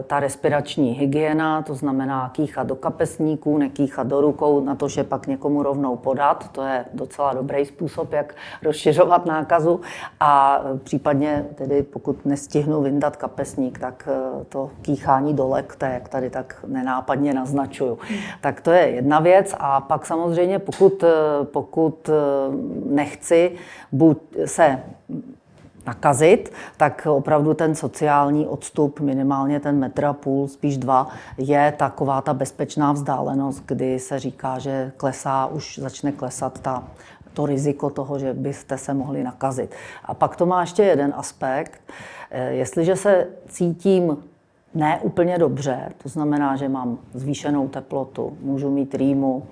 ta 0.07 0.19
respirační 0.19 0.91
hygiena, 0.91 1.61
to 1.61 1.75
znamená 1.75 2.29
kýchat 2.29 2.67
do 2.67 2.75
kapesníku, 2.75 3.42
ručníků, 3.43 3.57
nekýchat 3.57 4.07
do 4.07 4.21
rukou, 4.21 4.63
na 4.63 4.75
to, 4.75 4.87
že 4.87 5.03
pak 5.03 5.27
někomu 5.27 5.63
rovnou 5.63 5.95
podat. 5.95 6.49
To 6.51 6.63
je 6.63 6.85
docela 6.93 7.33
dobrý 7.33 7.65
způsob, 7.65 8.13
jak 8.13 8.35
rozšiřovat 8.63 9.25
nákazu. 9.25 9.81
A 10.19 10.61
případně 10.83 11.45
tedy, 11.55 11.83
pokud 11.83 12.25
nestihnu 12.25 12.81
vyndat 12.81 13.15
kapesník, 13.15 13.79
tak 13.79 14.07
eh, 14.07 14.45
to 14.49 14.71
kýchání 14.81 15.33
dole, 15.33 15.63
které 15.63 15.93
jak 15.93 16.09
tady 16.09 16.29
tak 16.29 16.65
nenápadně 16.67 17.33
naznačuju. 17.33 17.97
Tak 18.41 18.61
to 18.61 18.71
je 18.71 18.89
jedna 18.89 19.19
věc. 19.19 19.55
A 19.59 19.81
pak 19.81 20.05
samozřejmě, 20.05 20.59
pokud, 20.59 21.03
eh, 21.03 21.45
pokud 21.45 22.09
nechci 22.85 23.55
buď 23.91 24.17
se 24.45 24.79
nakazit, 25.85 26.53
tak 26.77 27.07
opravdu 27.11 27.53
ten 27.53 27.75
sociální 27.75 28.47
odstup, 28.47 28.99
minimálně 28.99 29.59
ten 29.59 29.79
metr 29.79 30.05
a 30.05 30.13
půl, 30.13 30.47
spíš 30.47 30.77
dva, 30.77 31.07
je 31.37 31.73
taková 31.77 32.21
ta 32.21 32.33
bezpečná 32.33 32.91
vzdálenost, 32.91 33.63
kdy 33.65 33.99
se 33.99 34.19
říká, 34.19 34.59
že 34.59 34.91
klesá, 34.97 35.45
už 35.45 35.79
začne 35.79 36.11
klesat 36.11 36.59
ta, 36.59 36.83
to 37.33 37.45
riziko 37.45 37.89
toho, 37.89 38.19
že 38.19 38.33
byste 38.33 38.77
se 38.77 38.93
mohli 38.93 39.23
nakazit. 39.23 39.75
A 40.05 40.13
pak 40.13 40.35
to 40.35 40.45
má 40.45 40.61
ještě 40.61 40.83
jeden 40.83 41.13
aspekt. 41.17 41.81
Eh, 42.31 42.51
jestliže 42.51 42.95
se 42.95 43.27
cítím 43.47 44.17
ne 44.73 44.99
úplně 45.01 45.37
dobře, 45.37 45.91
to 46.03 46.09
znamená, 46.09 46.55
že 46.55 46.69
mám 46.69 46.97
zvýšenou 47.13 47.67
teplotu, 47.67 48.37
můžu 48.41 48.69
mít 48.69 48.95
rýmu, 48.95 49.43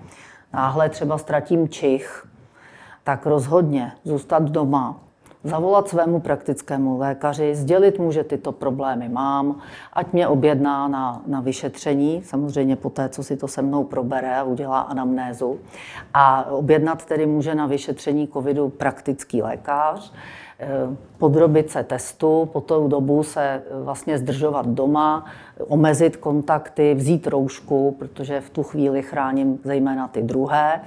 náhle 0.53 0.89
třeba 0.89 1.17
ztratím 1.17 1.69
čich, 1.69 2.27
tak 3.03 3.25
rozhodně 3.25 3.91
zůstat 4.03 4.43
doma, 4.43 4.99
zavolat 5.43 5.87
svému 5.87 6.19
praktickému 6.19 6.97
lékaři, 6.97 7.55
sdělit 7.55 7.99
mu, 7.99 8.11
že 8.11 8.23
tyto 8.23 8.51
problémy 8.51 9.09
mám, 9.09 9.59
ať 9.93 10.13
mě 10.13 10.27
objedná 10.27 10.87
na, 10.87 11.21
na 11.27 11.41
vyšetření, 11.41 12.21
samozřejmě 12.25 12.75
po 12.75 12.89
té, 12.89 13.09
co 13.09 13.23
si 13.23 13.37
to 13.37 13.47
se 13.47 13.61
mnou 13.61 13.83
probere 13.83 14.37
a 14.37 14.43
udělá 14.43 14.79
anamnézu. 14.79 15.59
A 16.13 16.45
objednat 16.51 17.05
tedy 17.05 17.25
může 17.25 17.55
na 17.55 17.65
vyšetření 17.65 18.27
covidu 18.27 18.69
praktický 18.69 19.41
lékař, 19.41 20.13
podrobit 21.21 21.69
se 21.69 21.83
testu, 21.83 22.49
po 22.53 22.61
tou 22.61 22.87
dobu 22.87 23.23
se 23.23 23.61
vlastně 23.83 24.17
zdržovat 24.17 24.67
doma, 24.67 25.25
omezit 25.67 26.17
kontakty, 26.17 26.93
vzít 26.93 27.27
roušku, 27.27 27.95
protože 27.99 28.41
v 28.41 28.49
tu 28.49 28.63
chvíli 28.63 29.01
chráním 29.01 29.59
zejména 29.63 30.07
ty 30.07 30.21
druhé. 30.21 30.81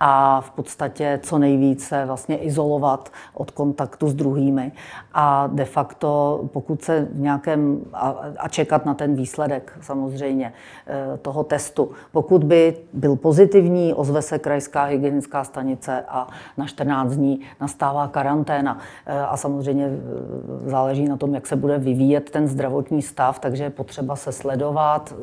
A 0.00 0.40
v 0.40 0.50
podstatě 0.50 1.20
co 1.22 1.38
nejvíce 1.38 2.04
vlastně 2.06 2.36
izolovat 2.36 3.10
od 3.34 3.50
kontaktu 3.50 4.08
s 4.08 4.14
druhými. 4.14 4.72
A 5.14 5.46
de 5.46 5.64
facto 5.64 6.40
pokud 6.52 6.82
se 6.82 7.08
v 7.12 7.20
nějakém 7.20 7.80
a, 7.92 8.14
a 8.38 8.48
čekat 8.48 8.86
na 8.86 8.94
ten 8.94 9.14
výsledek 9.14 9.78
samozřejmě 9.80 10.52
eh, 10.86 11.18
toho 11.18 11.44
testu. 11.44 11.90
Pokud 12.12 12.44
by 12.44 12.76
byl 12.92 13.16
pozitivní, 13.16 13.94
ozve 13.94 14.22
se 14.22 14.38
krajská 14.38 14.84
hygienická 14.84 15.44
stanice 15.44 16.04
a 16.08 16.28
na 16.56 16.66
14 16.66 17.12
dní 17.12 17.40
nastává 17.60 18.08
karanténa. 18.08 18.78
Eh, 19.06 19.17
a 19.26 19.36
samozřejmě 19.36 19.86
eh, 19.86 20.70
záleží 20.70 21.08
na 21.08 21.16
tom, 21.16 21.34
jak 21.34 21.46
se 21.46 21.56
bude 21.56 21.78
vyvíjet 21.78 22.30
ten 22.30 22.48
zdravotní 22.48 23.02
stav, 23.02 23.38
takže 23.38 23.64
je 23.64 23.70
potřeba 23.70 24.16
se 24.16 24.32
sledovat, 24.32 25.14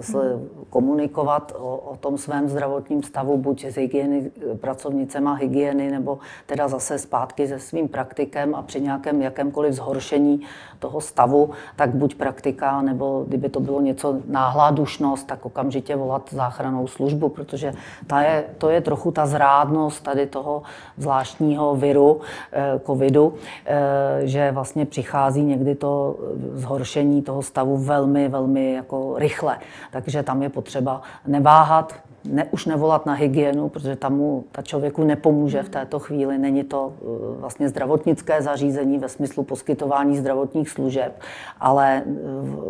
komunikovat 0.70 1.54
o, 1.60 1.78
o 1.78 1.96
tom 1.96 2.18
svém 2.18 2.50
zdravotním 2.50 3.04
stavu, 3.04 3.38
buď 3.38 3.64
s 3.64 3.76
hygieny, 3.76 4.32
pracovnicema 4.62 5.34
hygieny, 5.34 5.92
nebo 5.92 6.20
teda 6.46 6.68
zase 6.68 6.98
zpátky 6.98 7.48
se 7.48 7.60
svým 7.60 7.88
praktikem 7.88 8.56
a 8.56 8.62
při 8.62 8.82
nějakém 8.82 9.22
jakémkoliv 9.22 9.74
zhoršení 9.74 10.42
toho 10.80 11.02
stavu, 11.02 11.50
tak 11.76 11.96
buď 11.96 12.16
praktika, 12.16 12.82
nebo 12.82 13.26
kdyby 13.28 13.50
to 13.50 13.60
bylo 13.60 13.82
něco 13.82 14.18
náhlá 14.28 14.72
dušnost, 14.72 15.28
tak 15.28 15.46
okamžitě 15.46 15.96
volat 15.96 16.30
záchranou 16.32 16.88
službu, 16.88 17.30
protože 17.30 17.74
ta 18.08 18.22
je, 18.22 18.44
to 18.58 18.70
je 18.70 18.82
trochu 18.82 19.12
ta 19.12 19.26
zrádnost 19.26 20.04
tady 20.04 20.28
toho 20.28 20.64
zvláštního 20.98 21.76
viru, 21.76 22.22
eh, 22.52 22.80
covidu, 22.86 23.34
eh, 23.66 23.85
že 24.24 24.52
vlastně 24.52 24.86
přichází 24.86 25.44
někdy 25.44 25.76
to 25.76 26.16
zhoršení 26.54 27.22
toho 27.22 27.42
stavu 27.42 27.78
velmi, 27.78 28.30
velmi 28.30 28.74
jako 28.74 29.16
rychle. 29.18 29.58
Takže 29.92 30.24
tam 30.24 30.44
je 30.44 30.50
potřeba 30.50 31.02
neváhat, 31.28 31.94
ne, 32.30 32.46
už 32.52 32.66
nevolat 32.66 33.06
na 33.06 33.14
hygienu, 33.14 33.70
protože 33.70 33.96
tam 33.96 34.18
mu 34.18 34.44
ta 34.52 34.62
člověku 34.62 35.04
nepomůže 35.04 35.64
v 35.64 35.70
této 35.70 36.00
chvíli. 36.00 36.38
Není 36.38 36.64
to 36.64 36.94
eh, 37.02 37.06
vlastně 37.40 37.70
zdravotnické 37.70 38.42
zařízení 38.42 38.98
ve 38.98 39.10
smyslu 39.10 39.44
poskytování 39.44 40.18
zdravotních 40.18 40.70
služeb, 40.70 41.20
ale 41.60 42.04
eh, 42.06 42.12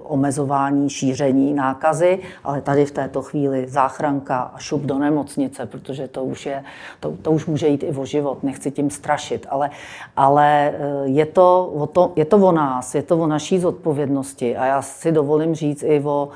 omezování 0.03 0.89
šíření 0.89 1.53
nákazy, 1.53 2.19
ale 2.43 2.61
tady 2.61 2.85
v 2.85 2.91
této 2.91 3.21
chvíli 3.21 3.67
záchranka 3.67 4.39
a 4.39 4.59
šup 4.59 4.81
do 4.81 4.99
nemocnice, 4.99 5.65
protože 5.65 6.07
to 6.07 6.23
už, 6.23 6.45
je, 6.45 6.63
to, 6.99 7.13
to 7.21 7.31
už 7.31 7.45
může 7.45 7.67
jít 7.67 7.83
i 7.83 7.91
o 7.91 8.05
život, 8.05 8.43
nechci 8.43 8.71
tím 8.71 8.89
strašit, 8.89 9.45
ale, 9.49 9.69
ale 10.15 10.73
je, 11.03 11.25
to 11.25 11.71
o 11.75 11.87
to, 11.87 12.11
je 12.15 12.25
to 12.25 12.37
o 12.37 12.51
nás, 12.51 12.95
je 12.95 13.03
to 13.03 13.17
o 13.17 13.27
naší 13.27 13.59
zodpovědnosti 13.59 14.57
a 14.57 14.65
já 14.65 14.81
si 14.81 15.11
dovolím 15.11 15.55
říct 15.55 15.83
i 15.83 16.01
o 16.03 16.29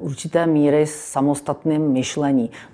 určité 0.00 0.46
míry 0.46 0.86
samostatným 0.86 1.82
myšlení. 1.82 2.23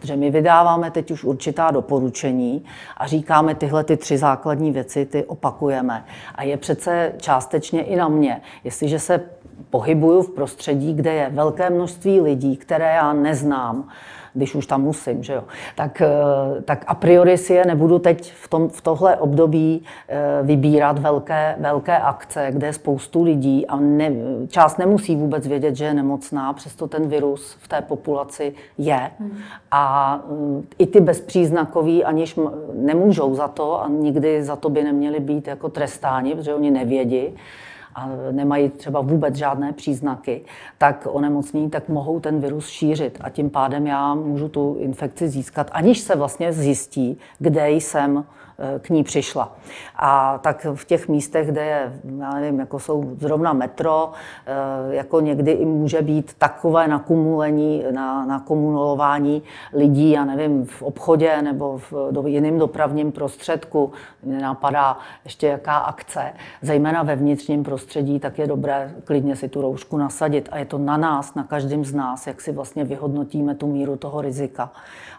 Protože 0.00 0.16
my 0.16 0.30
vydáváme 0.30 0.90
teď 0.90 1.10
už 1.10 1.24
určitá 1.24 1.70
doporučení 1.70 2.64
a 2.96 3.06
říkáme 3.06 3.54
tyhle 3.54 3.84
ty 3.84 3.96
tři 3.96 4.18
základní 4.18 4.72
věci, 4.72 5.06
ty 5.06 5.24
opakujeme. 5.24 6.04
A 6.34 6.42
je 6.42 6.56
přece 6.56 7.12
částečně 7.16 7.82
i 7.82 7.96
na 7.96 8.08
mě. 8.08 8.40
Jestliže 8.64 8.98
se 8.98 9.20
pohybuju 9.70 10.22
v 10.22 10.30
prostředí, 10.30 10.94
kde 10.94 11.12
je 11.12 11.30
velké 11.30 11.70
množství 11.70 12.20
lidí, 12.20 12.56
které 12.56 12.94
já 12.94 13.12
neznám, 13.12 13.88
když 14.34 14.54
už 14.54 14.66
tam 14.66 14.82
musím, 14.82 15.22
že 15.22 15.32
jo. 15.32 15.44
Tak, 15.76 16.00
eh, 16.00 16.62
tak 16.62 16.84
a 16.86 16.94
priori 16.94 17.38
si 17.38 17.54
je 17.54 17.64
nebudu 17.64 17.98
teď 17.98 18.32
v, 18.32 18.48
tom, 18.48 18.68
v 18.68 18.80
tohle 18.80 19.16
období 19.16 19.82
eh, 20.08 20.18
vybírat 20.42 20.98
velké, 20.98 21.56
velké 21.58 21.98
akce, 21.98 22.46
kde 22.50 22.66
je 22.66 22.72
spoustu 22.72 23.22
lidí 23.22 23.66
a 23.66 23.76
ne, 23.76 24.10
část 24.48 24.78
nemusí 24.78 25.16
vůbec 25.16 25.46
vědět, 25.46 25.76
že 25.76 25.84
je 25.84 25.94
nemocná, 25.94 26.52
přesto 26.52 26.86
ten 26.86 27.08
virus 27.08 27.56
v 27.60 27.68
té 27.68 27.82
populaci 27.82 28.52
je. 28.78 29.10
Hmm. 29.18 29.38
A 29.70 30.16
mm, 30.30 30.66
i 30.78 30.86
ty 30.86 31.00
bezpříznakoví 31.00 32.04
aniž 32.04 32.38
nemůžou 32.74 33.34
za 33.34 33.48
to 33.48 33.82
a 33.82 33.88
nikdy 33.88 34.42
za 34.42 34.56
to 34.56 34.68
by 34.68 34.84
neměli 34.84 35.20
být 35.20 35.48
jako 35.48 35.68
trestáni, 35.68 36.34
protože 36.34 36.54
oni 36.54 36.70
nevědí 36.70 37.28
a 37.94 38.08
nemají 38.30 38.68
třeba 38.68 39.00
vůbec 39.00 39.34
žádné 39.34 39.72
příznaky, 39.72 40.40
tak 40.78 41.06
onemocnění 41.10 41.70
tak 41.70 41.88
mohou 41.88 42.20
ten 42.20 42.40
virus 42.40 42.68
šířit. 42.68 43.18
A 43.20 43.30
tím 43.30 43.50
pádem 43.50 43.86
já 43.86 44.14
můžu 44.14 44.48
tu 44.48 44.76
infekci 44.80 45.28
získat, 45.28 45.70
aniž 45.72 46.00
se 46.00 46.16
vlastně 46.16 46.52
zjistí, 46.52 47.18
kde 47.38 47.70
jsem 47.70 48.24
k 48.78 48.90
ní 48.90 49.04
přišla. 49.04 49.52
A 49.96 50.38
tak 50.38 50.66
v 50.74 50.84
těch 50.84 51.08
místech, 51.08 51.46
kde 51.46 51.64
je, 51.64 51.92
já 52.18 52.34
nevím, 52.34 52.60
jako 52.60 52.78
jsou 52.78 53.16
zrovna 53.18 53.52
metro, 53.52 54.10
eh, 54.46 54.94
jako 54.94 55.20
někdy 55.20 55.50
i 55.50 55.64
může 55.64 56.02
být 56.02 56.34
takové 56.38 56.88
nakumulení, 56.88 57.84
na, 57.90 58.26
nakumulování 58.26 59.42
lidí, 59.72 60.10
já 60.10 60.24
nevím, 60.24 60.64
v 60.66 60.82
obchodě 60.82 61.42
nebo 61.42 61.78
v 61.78 62.08
do, 62.10 62.26
jiném 62.26 62.58
dopravním 62.58 63.12
prostředku, 63.12 63.92
mě 64.22 64.38
napadá 64.38 64.98
ještě 65.24 65.46
jaká 65.46 65.76
akce, 65.76 66.32
zejména 66.62 67.02
ve 67.02 67.16
vnitřním 67.16 67.64
prostředí, 67.64 68.20
tak 68.20 68.38
je 68.38 68.46
dobré 68.46 68.94
klidně 69.04 69.36
si 69.36 69.48
tu 69.48 69.60
roušku 69.60 69.96
nasadit. 69.96 70.48
A 70.52 70.58
je 70.58 70.64
to 70.64 70.78
na 70.78 70.96
nás, 70.96 71.34
na 71.34 71.44
každém 71.44 71.84
z 71.84 71.94
nás, 71.94 72.26
jak 72.26 72.40
si 72.40 72.52
vlastně 72.52 72.84
vyhodnotíme 72.84 73.54
tu 73.54 73.66
míru 73.66 73.96
toho 73.96 74.20
rizika. 74.20 74.70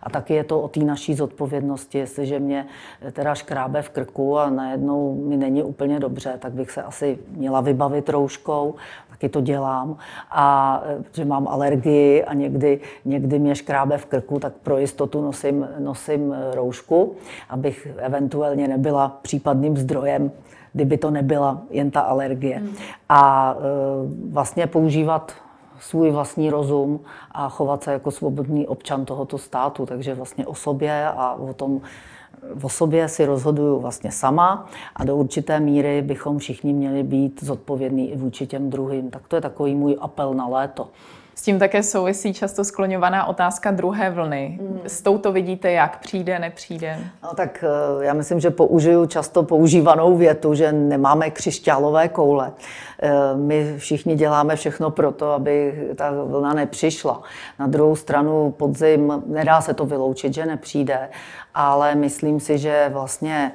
A 0.04 0.10
taky 0.10 0.34
je 0.34 0.44
to 0.44 0.62
o 0.62 0.68
té 0.68 0.80
naší 0.80 1.14
zodpovědnosti, 1.14 1.98
jestliže 1.98 2.40
mě 2.40 2.66
teda 3.14 3.32
teda 3.32 3.36
škrábe 3.36 3.82
v 3.82 3.90
krku 3.90 4.40
a 4.40 4.50
najednou 4.50 5.16
mi 5.16 5.38
není 5.38 5.64
úplně 5.64 6.00
dobře, 6.00 6.36
tak 6.40 6.54
bych 6.54 6.72
se 6.72 6.84
asi 6.84 7.20
měla 7.38 7.62
vybavit 7.62 8.10
rouškou, 8.10 8.76
taky 9.10 9.30
to 9.30 9.42
dělám. 9.42 9.98
A 10.32 10.84
e, 10.86 11.04
že 11.14 11.26
mám 11.26 11.48
alergii 11.48 12.24
a 12.24 12.34
někdy, 12.34 12.80
někdy 13.06 13.40
mě 13.40 13.56
škrábe 13.56 13.98
v 13.98 14.06
krku, 14.06 14.40
tak 14.40 14.54
pro 14.64 14.78
jistotu 14.78 15.22
nosím, 15.22 15.68
nosím 15.80 16.34
e, 16.34 16.56
roušku, 16.56 17.16
abych 17.50 17.88
eventuálně 17.98 18.68
nebyla 18.68 19.20
případným 19.22 19.78
zdrojem 19.78 20.32
kdyby 20.74 20.98
to 20.98 21.12
nebyla 21.12 21.62
jen 21.70 21.92
ta 21.92 22.02
alergie. 22.02 22.58
Hmm. 22.58 22.76
A 23.10 23.56
e, 23.56 24.32
vlastně 24.32 24.68
používat 24.68 25.32
svůj 25.82 26.12
vlastní 26.12 26.50
rozum 26.50 27.00
a 27.32 27.50
chovat 27.50 27.84
se 27.84 27.92
jako 27.92 28.12
svobodný 28.12 28.68
občan 28.68 29.06
tohoto 29.06 29.38
státu. 29.38 29.86
Takže 29.86 30.14
vlastně 30.14 30.46
o 30.46 30.56
sobě 30.56 31.08
a 31.08 31.34
o 31.34 31.54
tom, 31.54 31.82
o 32.64 32.70
sobě 32.70 33.08
si 33.08 33.26
rozhoduju 33.26 33.80
vlastně 33.80 34.12
sama 34.12 34.70
a 34.96 35.06
do 35.06 35.16
určité 35.16 35.60
míry 35.60 36.02
bychom 36.02 36.38
všichni 36.38 36.74
měli 36.74 37.04
být 37.04 37.44
zodpovědní 37.44 38.12
i 38.12 38.18
vůči 38.18 38.48
těm 38.48 38.70
druhým. 38.70 39.10
Tak 39.10 39.28
to 39.28 39.36
je 39.36 39.42
takový 39.42 39.76
můj 39.76 39.98
apel 40.02 40.34
na 40.34 40.48
léto. 40.48 40.90
S 41.42 41.44
tím 41.44 41.60
také 41.60 41.84
souvisí 41.84 42.34
často 42.34 42.64
skloňovaná 42.64 43.26
otázka 43.26 43.72
druhé 43.72 44.10
vlny. 44.10 44.60
Mm. 44.62 44.80
S 44.86 45.02
touto 45.02 45.32
vidíte, 45.32 45.72
jak 45.72 46.00
přijde, 46.00 46.40
nepřijde? 46.40 47.00
No 47.24 47.30
tak 47.36 47.64
eh, 47.64 48.06
já 48.06 48.14
myslím, 48.14 48.40
že 48.40 48.50
použiju 48.50 49.06
často 49.06 49.44
používanou 49.44 50.18
větu, 50.18 50.54
že 50.54 50.72
nemáme 50.72 51.30
křišťálové 51.30 52.08
koule. 52.08 52.52
Eh, 53.02 53.12
my 53.36 53.76
všichni 53.78 54.16
děláme 54.16 54.56
všechno 54.56 54.92
pro 54.92 55.12
to, 55.12 55.32
aby 55.32 55.88
ta 55.96 56.12
vlna 56.12 56.54
nepřišla. 56.54 57.22
Na 57.60 57.68
druhou 57.68 57.96
stranu 57.96 58.54
podzim, 58.58 59.24
nedá 59.26 59.62
se 59.62 59.74
to 59.74 59.86
vyloučit, 59.86 60.34
že 60.34 60.46
nepřijde, 60.46 61.10
ale 61.54 61.96
myslím 61.96 62.40
si, 62.40 62.58
že 62.58 62.90
vlastně 62.94 63.52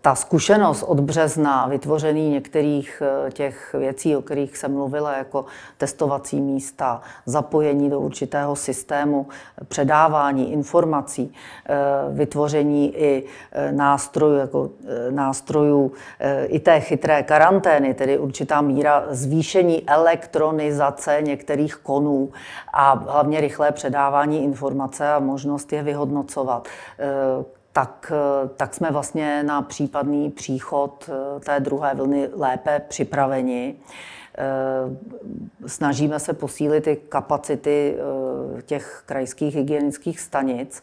ta 0.00 0.14
zkušenost 0.14 0.82
od 0.82 1.00
března, 1.00 1.66
vytvoření 1.66 2.30
některých 2.30 3.02
eh, 3.26 3.30
těch 3.30 3.74
věcí, 3.78 4.16
o 4.16 4.22
kterých 4.22 4.56
jsem 4.56 4.72
mluvila, 4.72 5.16
jako 5.16 5.44
testovací 5.78 6.40
místa, 6.40 7.00
zapojení 7.26 7.90
do 7.90 8.00
určitého 8.00 8.56
systému, 8.56 9.26
předávání 9.68 10.52
informací, 10.52 11.34
eh, 11.68 11.74
vytvoření 12.10 12.96
i 12.96 13.24
nástrojů, 13.70 14.36
jako 14.36 14.70
nástrojů 15.10 15.92
i 16.46 16.60
té 16.60 16.80
chytré 16.80 17.22
karantény, 17.22 17.94
tedy 17.94 18.18
určitá 18.18 18.60
míra 18.60 19.04
zvýšení 19.10 19.88
elektronizace 19.88 21.18
některých 21.20 21.76
konů 21.76 22.30
a 22.72 22.94
hlavně 22.94 23.40
rychlé 23.40 23.72
předávání 23.72 24.44
informace 24.44 25.12
a 25.12 25.18
možnost 25.18 25.72
je 25.72 25.82
vyhodnocovat 25.82 26.68
tak, 27.72 28.12
tak 28.56 28.74
jsme 28.74 28.90
vlastně 28.90 29.42
na 29.42 29.62
případný 29.62 30.30
příchod 30.30 31.10
eh, 31.36 31.40
té 31.40 31.60
druhé 31.60 31.94
vlny 31.94 32.28
lépe 32.32 32.80
připraveni. 32.88 33.74
Eh, 34.38 35.68
snažíme 35.68 36.20
se 36.20 36.32
posílit 36.32 36.84
ty 36.84 36.96
kapacity 36.96 37.96
eh, 38.58 38.62
těch 38.62 39.02
krajských 39.06 39.54
hygienických 39.54 40.20
stanic, 40.20 40.82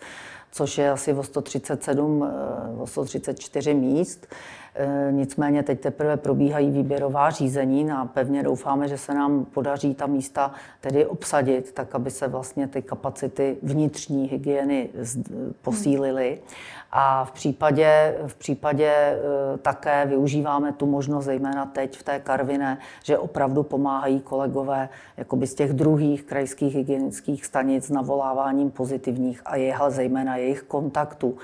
což 0.51 0.77
je 0.77 0.91
asi 0.91 1.13
o 1.13 1.23
137, 1.23 2.31
o 2.77 2.87
134 2.87 3.73
míst. 3.73 4.27
Eh, 4.79 5.11
nicméně 5.11 5.63
teď 5.63 5.79
teprve 5.79 6.17
probíhají 6.17 6.71
výběrová 6.71 7.29
řízení 7.29 7.91
a 7.91 8.05
pevně 8.05 8.43
doufáme, 8.43 8.87
že 8.87 8.97
se 8.97 9.13
nám 9.13 9.45
podaří 9.45 9.95
ta 9.95 10.07
místa 10.07 10.51
tedy 10.81 11.05
obsadit, 11.05 11.71
tak 11.71 11.95
aby 11.95 12.11
se 12.11 12.27
vlastně 12.27 12.67
ty 12.67 12.81
kapacity 12.81 13.57
vnitřní 13.63 14.27
hygieny 14.27 14.89
posílily. 15.61 16.39
A 16.91 17.25
v 17.25 17.31
případě, 17.31 18.17
v 18.27 18.35
případě 18.35 18.91
eh, 18.91 19.17
také 19.57 20.05
využíváme 20.05 20.73
tu 20.73 20.85
možnost, 20.85 21.25
zejména 21.25 21.65
teď 21.65 21.97
v 21.97 22.03
té 22.03 22.19
Karviné, 22.19 22.77
že 23.03 23.17
opravdu 23.17 23.63
pomáhají 23.63 24.19
kolegové 24.19 24.89
z 25.43 25.53
těch 25.53 25.73
druhých 25.73 26.23
krajských 26.23 26.75
hygienických 26.75 27.45
stanic 27.45 27.89
navoláváním 27.89 28.71
pozitivních 28.71 29.41
a 29.45 29.55
jejich, 29.55 29.77
zejména 29.87 30.35
jejich 30.35 30.61
kontaktů. 30.63 31.37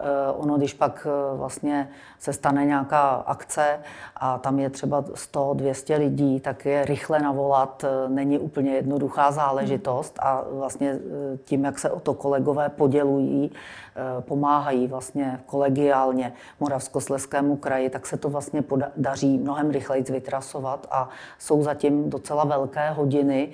Eh, 0.00 0.32
ono, 0.32 0.56
když 0.56 0.74
pak 0.74 1.06
eh, 1.06 1.36
vlastně 1.36 1.88
se 2.18 2.32
stane 2.32 2.64
nějaká 2.64 3.08
akce 3.10 3.80
a 4.16 4.38
tam 4.38 4.58
je 4.58 4.70
třeba 4.70 5.02
100-200 5.02 5.98
lidí, 5.98 6.40
tak 6.40 6.66
je 6.66 6.84
rychle 6.84 7.18
navolat 7.18 7.84
není 8.08 8.38
úplně 8.38 8.70
jednoduchá 8.74 9.32
záležitost 9.32 10.18
a 10.22 10.44
vlastně 10.50 10.98
tím, 11.44 11.64
jak 11.64 11.78
se 11.78 11.90
o 11.90 12.00
to 12.00 12.14
kolegové 12.14 12.68
podělují, 12.68 13.50
pomáhají 14.20 14.87
vlastně 14.88 15.40
kolegiálně 15.46 16.32
Moravskosleskému 16.60 17.56
kraji, 17.56 17.90
tak 17.90 18.06
se 18.06 18.16
to 18.16 18.28
vlastně 18.28 18.64
daří 18.96 19.38
mnohem 19.38 19.70
rychleji 19.70 20.02
vytrasovat 20.02 20.86
a 20.90 21.08
jsou 21.38 21.62
zatím 21.62 22.10
docela 22.10 22.44
velké 22.44 22.90
hodiny 22.90 23.52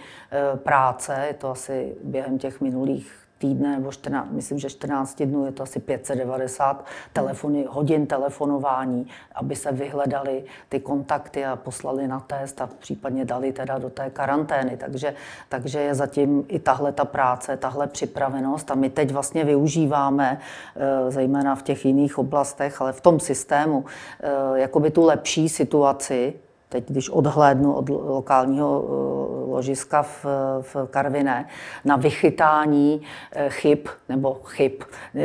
práce, 0.55 1.25
je 1.27 1.35
to 1.35 1.51
asi 1.51 1.97
během 2.05 2.39
těch 2.39 2.61
minulých 2.61 3.24
týdne 3.39 3.77
nebo 3.77 3.93
14, 3.93 4.31
myslím, 4.31 4.59
že 4.59 4.71
14 4.71 5.23
dnů 5.23 5.47
je 5.47 5.53
to 5.53 5.63
asi 5.63 5.81
590 5.81 6.85
telefony, 7.13 7.67
hodin 7.69 8.07
telefonování, 8.07 9.07
aby 9.35 9.57
se 9.57 9.73
vyhledali 9.73 10.45
ty 10.69 10.81
kontakty 10.81 11.45
a 11.45 11.57
poslali 11.57 12.09
na 12.09 12.21
test 12.21 12.61
a 12.61 12.67
případně 12.67 13.25
dali 13.25 13.53
teda 13.53 13.79
do 13.79 13.91
té 13.91 14.11
karantény. 14.11 14.77
Takže, 14.77 15.15
takže 15.49 15.81
je 15.81 15.95
zatím 15.95 16.45
i 16.49 16.59
tahle 16.59 16.93
ta 16.93 17.05
práce, 17.05 17.57
tahle 17.57 17.87
připravenost 17.87 18.71
a 18.71 18.75
my 18.75 18.91
teď 18.91 19.13
vlastně 19.13 19.45
využíváme, 19.45 20.39
eh, 20.77 21.11
zejména 21.11 21.55
v 21.55 21.63
těch 21.63 21.85
jiných 21.85 22.19
oblastech, 22.19 22.81
ale 22.81 22.93
v 22.93 23.01
tom 23.01 23.21
systému, 23.21 23.85
eh, 24.21 24.61
jakoby 24.61 24.91
tu 24.91 25.05
lepší 25.05 25.49
situaci, 25.49 26.35
teď 26.75 26.85
když 26.89 27.11
odhlédnu 27.11 27.73
od 27.73 27.89
lokálního, 27.89 28.85
eh, 28.85 29.51
ložiska 29.51 30.03
v, 30.03 30.27
v 30.61 30.77
Karviné 30.91 31.49
na 31.85 31.97
vychytání 31.97 33.03
eh, 33.33 33.51
chyb 33.51 33.79
nebo 34.09 34.35
chyb 34.45 34.73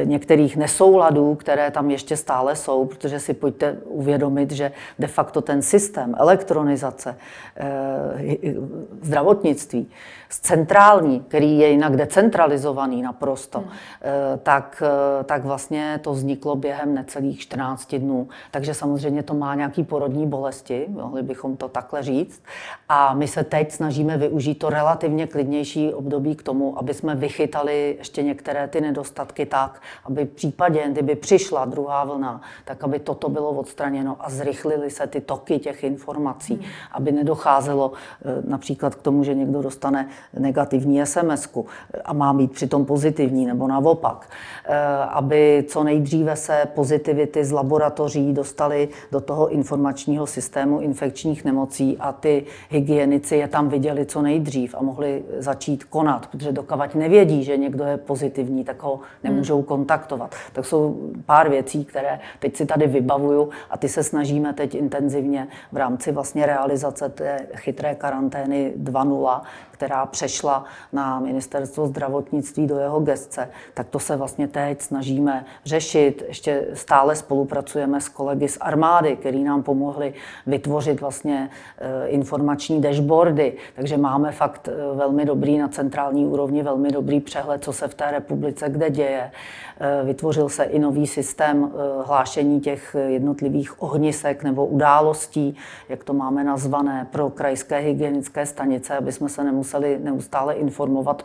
některých 0.03 0.57
nesouladů, 0.57 1.35
které 1.35 1.71
tam 1.71 1.91
ještě 1.91 2.17
stále 2.17 2.55
jsou, 2.55 2.85
protože 2.85 3.19
si 3.19 3.33
pojďte 3.33 3.77
uvědomit, 3.85 4.51
že 4.51 4.71
de 4.99 5.07
facto 5.07 5.41
ten 5.41 5.61
systém 5.61 6.15
elektronizace 6.17 7.15
zdravotnictví 9.01 9.89
centrální, 10.29 11.19
který 11.19 11.59
je 11.59 11.69
jinak 11.69 11.95
decentralizovaný 11.95 13.01
naprosto, 13.01 13.59
hmm. 13.59 13.69
tak, 14.43 14.83
tak 15.25 15.43
vlastně 15.45 15.99
to 16.03 16.13
vzniklo 16.13 16.55
během 16.55 16.93
necelých 16.93 17.39
14 17.39 17.95
dnů. 17.95 18.27
Takže 18.51 18.73
samozřejmě 18.73 19.23
to 19.23 19.33
má 19.33 19.55
nějaký 19.55 19.83
porodní 19.83 20.27
bolesti, 20.27 20.85
mohli 20.89 21.23
bychom 21.23 21.57
to 21.57 21.67
takhle 21.69 22.03
říct. 22.03 22.43
A 22.89 23.13
my 23.13 23.27
se 23.27 23.43
teď 23.43 23.71
snažíme 23.71 24.17
využít 24.17 24.55
to 24.55 24.69
relativně 24.69 25.27
klidnější 25.27 25.93
období 25.93 26.35
k 26.35 26.43
tomu, 26.43 26.79
aby 26.79 26.93
jsme 26.93 27.15
vychytali 27.15 27.95
ještě 27.97 28.23
některé 28.23 28.67
ty 28.67 28.81
nedostatky 28.81 29.45
tak, 29.45 29.81
aby 30.05 30.25
v 30.25 30.29
případě, 30.29 30.83
kdyby 30.89 31.15
přišla 31.15 31.65
druhá 31.65 32.03
vlna, 32.03 32.41
tak 32.65 32.83
aby 32.83 32.99
toto 32.99 33.29
bylo 33.29 33.49
odstraněno 33.49 34.17
a 34.19 34.29
zrychlily 34.29 34.89
se 34.89 35.07
ty 35.07 35.21
toky 35.21 35.59
těch 35.59 35.83
informací, 35.83 36.53
hmm. 36.53 36.63
aby 36.91 37.11
nedocházelo 37.11 37.91
eh, 37.91 38.41
například 38.47 38.95
k 38.95 39.01
tomu, 39.01 39.23
že 39.23 39.33
někdo 39.33 39.61
dostane 39.61 40.09
negativní 40.39 41.05
sms 41.05 41.49
a 42.05 42.13
má 42.13 42.33
být 42.33 42.51
přitom 42.51 42.85
pozitivní 42.85 43.45
nebo 43.45 43.67
naopak, 43.67 44.29
eh, 44.65 44.77
aby 45.09 45.65
co 45.67 45.83
nejdříve 45.83 46.35
se 46.35 46.67
pozitivity 46.75 47.45
z 47.45 47.51
laboratoří 47.51 48.33
dostaly 48.33 48.89
do 49.11 49.21
toho 49.21 49.49
informačního 49.49 50.27
systému 50.27 50.79
infekčních 50.79 51.45
nemocí 51.45 51.97
a 51.99 52.11
ty 52.11 52.45
hygienici 52.69 53.35
je 53.35 53.47
tam 53.47 53.69
viděli 53.69 54.05
co 54.05 54.21
nejdřív 54.21 54.75
a 54.77 54.83
mohli 54.83 55.23
začít 55.37 55.83
konat, 55.83 56.27
protože 56.27 56.51
dokavať 56.51 56.95
nevědí, 56.95 57.43
že 57.43 57.57
někdo 57.57 57.83
je 57.83 57.97
pozitivní, 57.97 58.63
tak 58.63 58.83
ho 58.83 58.99
nemůžou 59.23 59.55
hmm. 59.55 59.63
kontaktovat. 59.63 60.35
Tak 60.53 60.65
jsou 60.65 61.11
pár 61.25 61.49
věcí, 61.49 61.85
které 61.85 62.19
teď 62.39 62.55
si 62.55 62.65
tady 62.65 62.87
vybavuju 62.87 63.49
a 63.69 63.77
ty 63.77 63.89
se 63.89 64.03
snažíme 64.03 64.53
teď 64.53 64.75
intenzivně 64.75 65.47
v 65.71 65.77
rámci 65.77 66.11
vlastně 66.11 66.45
realizace 66.45 67.09
té 67.09 67.39
chytré 67.55 67.95
karantény 67.95 68.73
2.0, 68.77 69.41
která 69.79 70.05
přešla 70.05 70.63
na 70.93 71.19
ministerstvo 71.19 71.87
zdravotnictví 71.87 72.67
do 72.67 72.77
jeho 72.77 72.99
gestce, 72.99 73.49
tak 73.73 73.87
to 73.89 73.99
se 73.99 74.15
vlastně 74.15 74.47
teď 74.47 74.81
snažíme 74.81 75.45
řešit. 75.65 76.23
Ještě 76.27 76.67
stále 76.73 77.15
spolupracujeme 77.15 78.01
s 78.01 78.09
kolegy 78.09 78.47
z 78.47 78.57
armády, 78.61 79.15
který 79.15 79.43
nám 79.43 79.63
pomohli 79.63 80.13
vytvořit 80.47 81.01
vlastně 81.01 81.49
eh, 81.77 82.07
informační 82.07 82.81
dashboardy, 82.81 83.53
takže 83.75 83.97
máme 83.97 84.31
fakt 84.31 84.67
eh, 84.67 84.95
velmi 84.95 85.25
dobrý 85.25 85.57
na 85.57 85.67
centrální 85.67 86.25
úrovni, 86.25 86.63
velmi 86.63 86.91
dobrý 86.91 87.19
přehled, 87.19 87.63
co 87.63 87.73
se 87.73 87.87
v 87.87 87.93
té 87.93 88.11
republice 88.11 88.69
kde 88.69 88.89
děje. 88.89 89.31
Eh, 89.79 90.05
vytvořil 90.05 90.49
se 90.49 90.63
i 90.63 90.79
nový 90.79 91.07
systém 91.07 91.71
hlášení 92.05 92.61
těch 92.61 92.95
jednotlivých 93.07 93.83
ohnisek 93.83 94.43
nebo 94.43 94.65
událostí, 94.65 95.55
jak 95.89 96.03
to 96.03 96.13
máme 96.13 96.43
nazvané, 96.43 97.07
pro 97.11 97.29
krajské 97.29 97.77
hygienické 97.79 98.45
stanice, 98.45 98.97
aby 98.97 99.11
jsme 99.11 99.29
se 99.29 99.43
nemuseli 99.43 99.68
neustále 100.03 100.53
informovat 100.53 101.23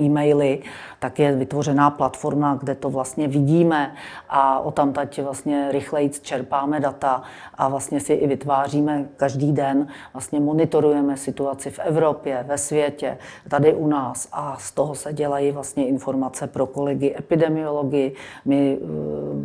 e-maily, 0.00 0.62
tak 0.98 1.18
je 1.18 1.36
vytvořená 1.36 1.90
platforma, 1.90 2.54
kde 2.60 2.74
to 2.74 2.90
vlastně 2.90 3.28
vidíme 3.28 3.94
a 4.28 4.60
o 4.60 4.70
tam 4.70 4.92
tať 4.92 5.22
vlastně 5.22 5.68
rychleji 5.72 6.10
čerpáme 6.10 6.80
data 6.80 7.22
a 7.54 7.68
vlastně 7.68 8.00
si 8.00 8.12
i 8.12 8.26
vytváříme 8.26 9.08
každý 9.16 9.52
den, 9.52 9.86
vlastně 10.12 10.40
monitorujeme 10.40 11.16
situaci 11.16 11.70
v 11.70 11.78
Evropě, 11.78 12.44
ve 12.48 12.58
světě, 12.58 13.18
tady 13.48 13.74
u 13.74 13.86
nás 13.86 14.28
a 14.32 14.56
z 14.58 14.72
toho 14.72 14.94
se 14.94 15.12
dělají 15.12 15.52
vlastně 15.52 15.86
informace 15.86 16.46
pro 16.46 16.66
kolegy 16.66 17.14
epidemiologi. 17.18 18.12
My 18.44 18.78
eh, 18.80 18.86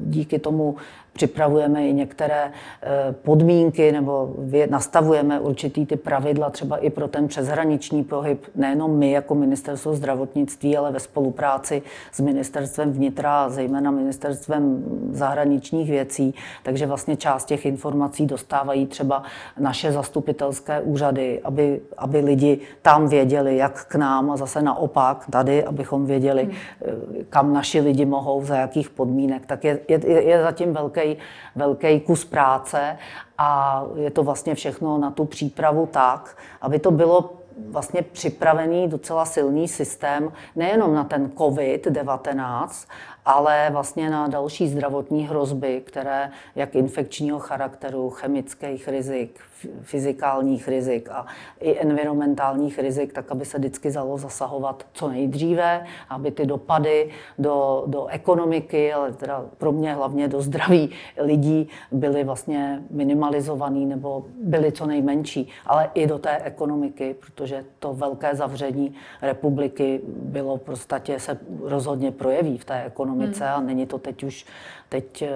díky 0.05 0.39
tomu 0.39 0.75
připravujeme 1.13 1.87
i 1.87 1.93
některé 1.93 2.51
eh, 2.83 3.15
podmínky 3.21 3.91
nebo 3.91 4.35
nastavujeme 4.69 5.39
určitý 5.39 5.85
ty 5.85 5.95
pravidla 5.95 6.49
třeba 6.49 6.77
i 6.77 6.89
pro 6.89 7.07
ten 7.07 7.27
přeshraniční 7.27 8.03
pohyb, 8.03 8.45
nejenom 8.55 8.97
my 8.97 9.11
jako 9.11 9.35
ministerstvo 9.35 9.95
zdravotnictví, 9.95 10.77
ale 10.77 10.91
ve 10.91 10.99
spolupráci 10.99 11.81
s 12.11 12.19
ministerstvem 12.19 12.91
vnitra, 12.91 13.49
zejména 13.49 13.91
ministerstvem 13.91 14.83
zahraničních 15.11 15.89
věcí. 15.89 16.33
Takže 16.63 16.85
vlastně 16.85 17.15
část 17.15 17.45
těch 17.45 17.65
informací 17.65 18.25
dostávají 18.25 18.85
třeba 18.85 19.23
naše 19.59 19.91
zastupitelské 19.91 20.81
úřady, 20.81 21.41
aby, 21.43 21.81
aby 21.97 22.19
lidi 22.19 22.59
tam 22.81 23.07
věděli, 23.07 23.57
jak 23.57 23.85
k 23.85 23.95
nám 23.95 24.31
a 24.31 24.37
zase 24.37 24.61
naopak 24.61 25.25
tady, 25.29 25.63
abychom 25.63 26.05
věděli, 26.05 26.43
hmm. 26.43 26.51
Eh, 26.81 27.23
kam 27.29 27.53
naši 27.53 27.79
lidi 27.79 28.05
mohou, 28.05 28.45
za 28.45 28.55
jakých 28.55 28.89
podmínek. 28.89 29.45
Tak 29.45 29.63
je, 29.63 29.79
je, 29.87 30.23
je 30.23 30.43
zatím 30.43 30.73
velké 30.73 31.00
velký, 31.05 31.21
velký 31.55 31.99
kus 31.99 32.25
práce 32.25 32.97
a 33.37 33.83
je 33.95 34.11
to 34.11 34.23
vlastně 34.23 34.55
všechno 34.55 34.97
na 34.97 35.11
tu 35.11 35.25
přípravu 35.25 35.85
tak, 35.85 36.37
aby 36.61 36.79
to 36.79 36.91
bylo 36.91 37.33
vlastně 37.69 38.01
připravený 38.01 38.87
docela 38.87 39.25
silný 39.25 39.67
systém 39.67 40.31
nejenom 40.55 40.93
na 40.93 41.03
ten 41.03 41.27
COVID-19, 41.27 42.87
ale 43.25 43.69
vlastně 43.71 44.09
na 44.09 44.27
další 44.27 44.67
zdravotní 44.67 45.27
hrozby, 45.27 45.81
které 45.85 46.31
jak 46.55 46.75
infekčního 46.75 47.39
charakteru, 47.39 48.09
chemických 48.09 48.87
rizik, 48.87 49.39
fyzikálních 49.81 50.67
rizik 50.67 51.09
a 51.09 51.25
i 51.59 51.79
environmentálních 51.79 52.79
rizik, 52.79 53.13
tak 53.13 53.31
aby 53.31 53.45
se 53.45 53.57
vždycky 53.57 53.91
zalo 53.91 54.17
zasahovat 54.17 54.85
co 54.93 55.07
nejdříve, 55.07 55.85
aby 56.09 56.31
ty 56.31 56.45
dopady 56.45 57.09
do, 57.39 57.83
do 57.87 58.07
ekonomiky, 58.07 58.93
ale 58.93 59.11
teda 59.11 59.45
pro 59.57 59.71
mě 59.71 59.93
hlavně 59.93 60.27
do 60.27 60.41
zdraví 60.41 60.89
lidí 61.17 61.67
byly 61.91 62.23
vlastně 62.23 62.81
minimalizovaný 62.89 63.85
nebo 63.85 64.25
byly 64.43 64.71
co 64.71 64.85
nejmenší, 64.85 65.47
ale 65.65 65.89
i 65.93 66.07
do 66.07 66.19
té 66.19 66.37
ekonomiky, 66.37 67.15
protože 67.19 67.65
to 67.79 67.93
velké 67.93 68.35
zavření 68.35 68.93
republiky 69.21 70.01
bylo 70.05 70.57
v 70.57 71.19
se 71.19 71.39
rozhodně 71.61 72.11
projeví 72.11 72.57
v 72.57 72.65
té 72.65 72.83
ekonomice 72.83 73.10
hmm. 73.11 73.33
a 73.43 73.59
není 73.59 73.85
to 73.85 73.97
teď 73.97 74.23
už 74.23 74.45
Teď 74.91 75.21
eh, 75.21 75.29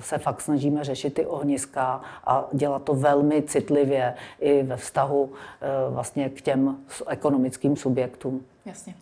se 0.00 0.18
fakt 0.18 0.40
snažíme 0.40 0.84
řešit 0.84 1.14
ty 1.14 1.26
ohniska 1.26 2.00
a 2.26 2.44
dělat 2.52 2.82
to 2.82 2.94
velmi 2.94 3.42
citlivě 3.42 4.14
i 4.40 4.62
ve 4.62 4.76
vztahu 4.76 5.32
eh, 5.32 5.66
vlastně 5.90 6.28
k 6.28 6.40
těm 6.40 6.76
ekonomickým 7.08 7.76
subjektům. 7.76 8.44
Jasně. 8.64 8.94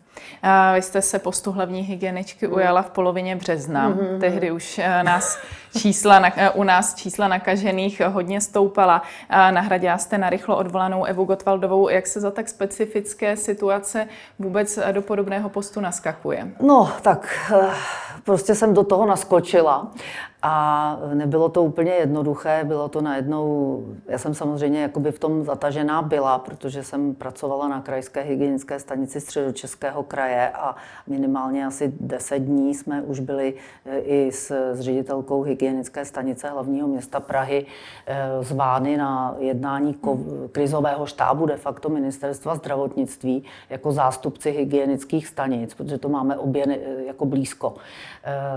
Vy 0.74 0.82
jste 0.82 1.02
se 1.02 1.18
postu 1.18 1.52
hlavní 1.52 1.80
hygieničky 1.80 2.46
ujala 2.46 2.82
v 2.82 2.90
polovině 2.90 3.36
března. 3.36 3.90
Mm-hmm. 3.90 4.20
Tehdy 4.20 4.50
už 4.50 4.78
eh, 4.78 5.02
nás 5.02 5.38
čísla, 5.78 6.22
u 6.54 6.62
nás 6.62 6.94
čísla 6.94 7.28
nakažených 7.28 8.00
hodně 8.00 8.40
stoupala. 8.40 9.02
Nahradila 9.30 9.98
jste 9.98 10.18
na 10.18 10.30
rychlo 10.30 10.56
odvolanou 10.56 11.04
Evu 11.04 11.24
Gotwaldovou. 11.24 11.88
Jak 11.88 12.06
se 12.06 12.20
za 12.20 12.30
tak 12.30 12.48
specifické 12.48 13.36
situace 13.36 14.06
vůbec 14.38 14.78
do 14.92 15.02
podobného 15.02 15.48
postu 15.48 15.80
naskakuje? 15.80 16.50
No, 16.60 16.92
tak 17.02 17.52
prostě 18.24 18.54
jsem 18.54 18.74
do 18.74 18.84
toho 18.84 19.06
naskočila 19.06 19.90
a 20.42 20.98
nebylo 21.14 21.48
to 21.48 21.62
úplně 21.62 21.92
jednoduché, 21.92 22.64
bylo 22.64 22.88
to 22.88 23.00
najednou, 23.00 23.84
já 24.08 24.18
jsem 24.18 24.34
samozřejmě 24.34 24.82
jakoby 24.82 25.12
v 25.12 25.18
tom 25.18 25.44
zatažená 25.44 26.02
byla, 26.02 26.38
protože 26.38 26.82
jsem 26.82 27.14
pracovala 27.14 27.68
na 27.68 27.80
krajské 27.80 28.20
hygienické 28.20 28.78
stanici 28.78 29.20
středočeského 29.20 30.02
kraje 30.02 30.48
a 30.48 30.76
minimálně 31.06 31.66
asi 31.66 31.92
10 32.00 32.38
dní 32.38 32.74
jsme 32.74 33.02
už 33.02 33.20
byli 33.20 33.54
i 34.02 34.32
s, 34.32 34.72
s 34.74 34.80
ředitelkou 34.80 35.42
hygienické 35.60 36.04
stanice 36.04 36.48
hlavního 36.48 36.88
města 36.88 37.20
Prahy 37.20 37.66
e, 38.06 38.44
zvány 38.44 38.96
na 38.96 39.36
jednání 39.38 39.96
krizového 40.52 41.06
štábu 41.06 41.46
de 41.46 41.56
facto 41.56 41.88
ministerstva 41.88 42.54
zdravotnictví 42.54 43.44
jako 43.70 43.92
zástupci 43.92 44.50
hygienických 44.50 45.26
stanic, 45.26 45.74
protože 45.74 45.98
to 45.98 46.08
máme 46.08 46.36
obě 46.36 46.64
e, 46.68 47.04
jako 47.04 47.24
blízko. 47.24 47.74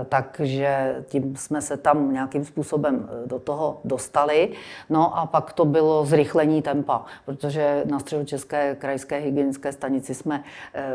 Takže 0.08 1.02
tím 1.08 1.36
jsme 1.36 1.62
se 1.62 1.76
tam 1.76 2.12
nějakým 2.12 2.44
způsobem 2.44 3.08
eh, 3.08 3.28
do 3.28 3.38
toho 3.38 3.80
dostali. 3.84 4.52
No 4.90 5.18
a 5.18 5.26
pak 5.26 5.52
to 5.52 5.64
bylo 5.64 6.06
zrychlení 6.06 6.62
tempa, 6.62 7.04
protože 7.24 7.82
na 7.86 7.98
středočeské 7.98 8.74
krajské 8.74 9.16
hygienické 9.16 9.72
stanici 9.72 10.14
jsme 10.14 10.44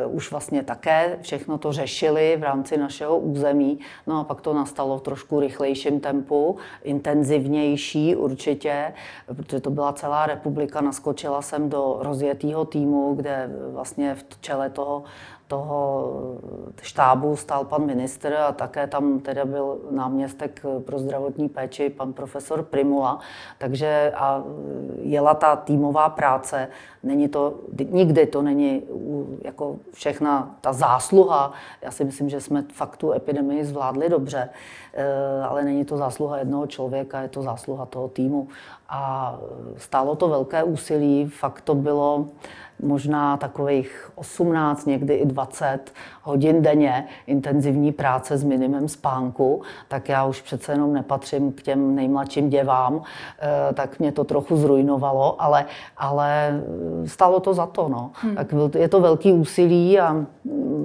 už 0.05 0.31
vlastně 0.31 0.63
také 0.63 1.17
všechno 1.21 1.57
to 1.57 1.73
řešili 1.73 2.37
v 2.39 2.43
rámci 2.43 2.77
našeho 2.77 3.17
území. 3.19 3.79
No 4.07 4.19
a 4.19 4.23
pak 4.23 4.41
to 4.41 4.53
nastalo 4.53 4.97
v 4.97 5.01
trošku 5.01 5.39
rychlejším 5.39 5.98
tempu, 5.99 6.57
intenzivnější 6.83 8.15
určitě, 8.15 8.93
protože 9.35 9.59
to 9.59 9.69
byla 9.69 9.93
celá 9.93 10.25
republika. 10.25 10.81
Naskočila 10.81 11.41
jsem 11.41 11.69
do 11.69 11.97
rozjetého 11.99 12.65
týmu, 12.65 13.13
kde 13.15 13.49
vlastně 13.71 14.15
v 14.15 14.23
čele 14.41 14.69
toho 14.69 15.03
toho 15.49 16.13
štábu 16.81 17.35
stál 17.35 17.65
pan 17.65 17.85
ministr 17.85 18.33
a 18.33 18.51
také 18.51 18.87
tam 18.87 19.19
teda 19.19 19.45
byl 19.45 19.77
náměstek 19.91 20.65
pro 20.85 20.99
zdravotní 20.99 21.49
péči, 21.49 21.89
pan 21.89 22.13
profesor 22.13 22.63
Primula. 22.63 23.19
Takže 23.57 24.11
a 24.15 24.43
jela 25.01 25.33
ta 25.33 25.55
týmová 25.55 26.09
práce. 26.09 26.67
Není 27.03 27.27
to, 27.27 27.53
nikdy 27.89 28.25
to 28.25 28.41
není 28.41 28.83
jako 29.41 29.75
všechna 29.93 30.55
ta 30.61 30.73
zásluha. 30.73 31.51
Já 31.81 31.91
si 31.91 32.03
myslím, 32.03 32.29
že 32.29 32.41
jsme 32.41 32.63
fakt 32.73 32.97
tu 32.97 33.11
epidemii 33.11 33.65
zvládli 33.65 34.09
dobře, 34.09 34.49
eh, 34.93 35.43
ale 35.49 35.63
není 35.63 35.85
to 35.85 35.97
zásluha 35.97 36.37
jednoho 36.37 36.67
člověka, 36.67 37.21
je 37.21 37.29
to 37.29 37.41
zásluha 37.41 37.85
toho 37.85 38.07
týmu. 38.07 38.47
A 38.89 39.35
stálo 39.77 40.15
to 40.15 40.27
velké 40.27 40.63
úsilí, 40.63 41.25
fakt 41.25 41.61
to 41.61 41.75
bylo 41.75 42.25
možná 42.83 43.37
takových 43.37 44.11
18, 44.15 44.85
někdy 44.85 45.13
i 45.13 45.25
20 45.25 45.79
hodin 46.23 46.61
denně 46.61 47.07
intenzivní 47.27 47.91
práce 47.91 48.37
s 48.37 48.43
minimem 48.43 48.87
spánku, 48.87 49.61
tak 49.87 50.09
já 50.09 50.25
už 50.25 50.41
přece 50.41 50.71
jenom 50.71 50.93
nepatřím 50.93 51.51
k 51.51 51.61
těm 51.61 51.95
nejmladším 51.95 52.49
děvám, 52.49 53.01
eh, 53.39 53.73
tak 53.73 53.99
mě 53.99 54.11
to 54.11 54.23
trochu 54.23 54.57
zrujnovalo, 54.57 55.41
ale, 55.41 55.65
ale 55.97 56.61
stalo 57.05 57.39
to 57.39 57.53
za 57.53 57.65
to. 57.65 57.89
No. 57.89 58.11
Hmm. 58.13 58.35
Tak 58.35 58.53
je 58.77 58.87
to 58.87 59.01
velký 59.01 59.33
úsilí 59.33 59.99
a 59.99 60.25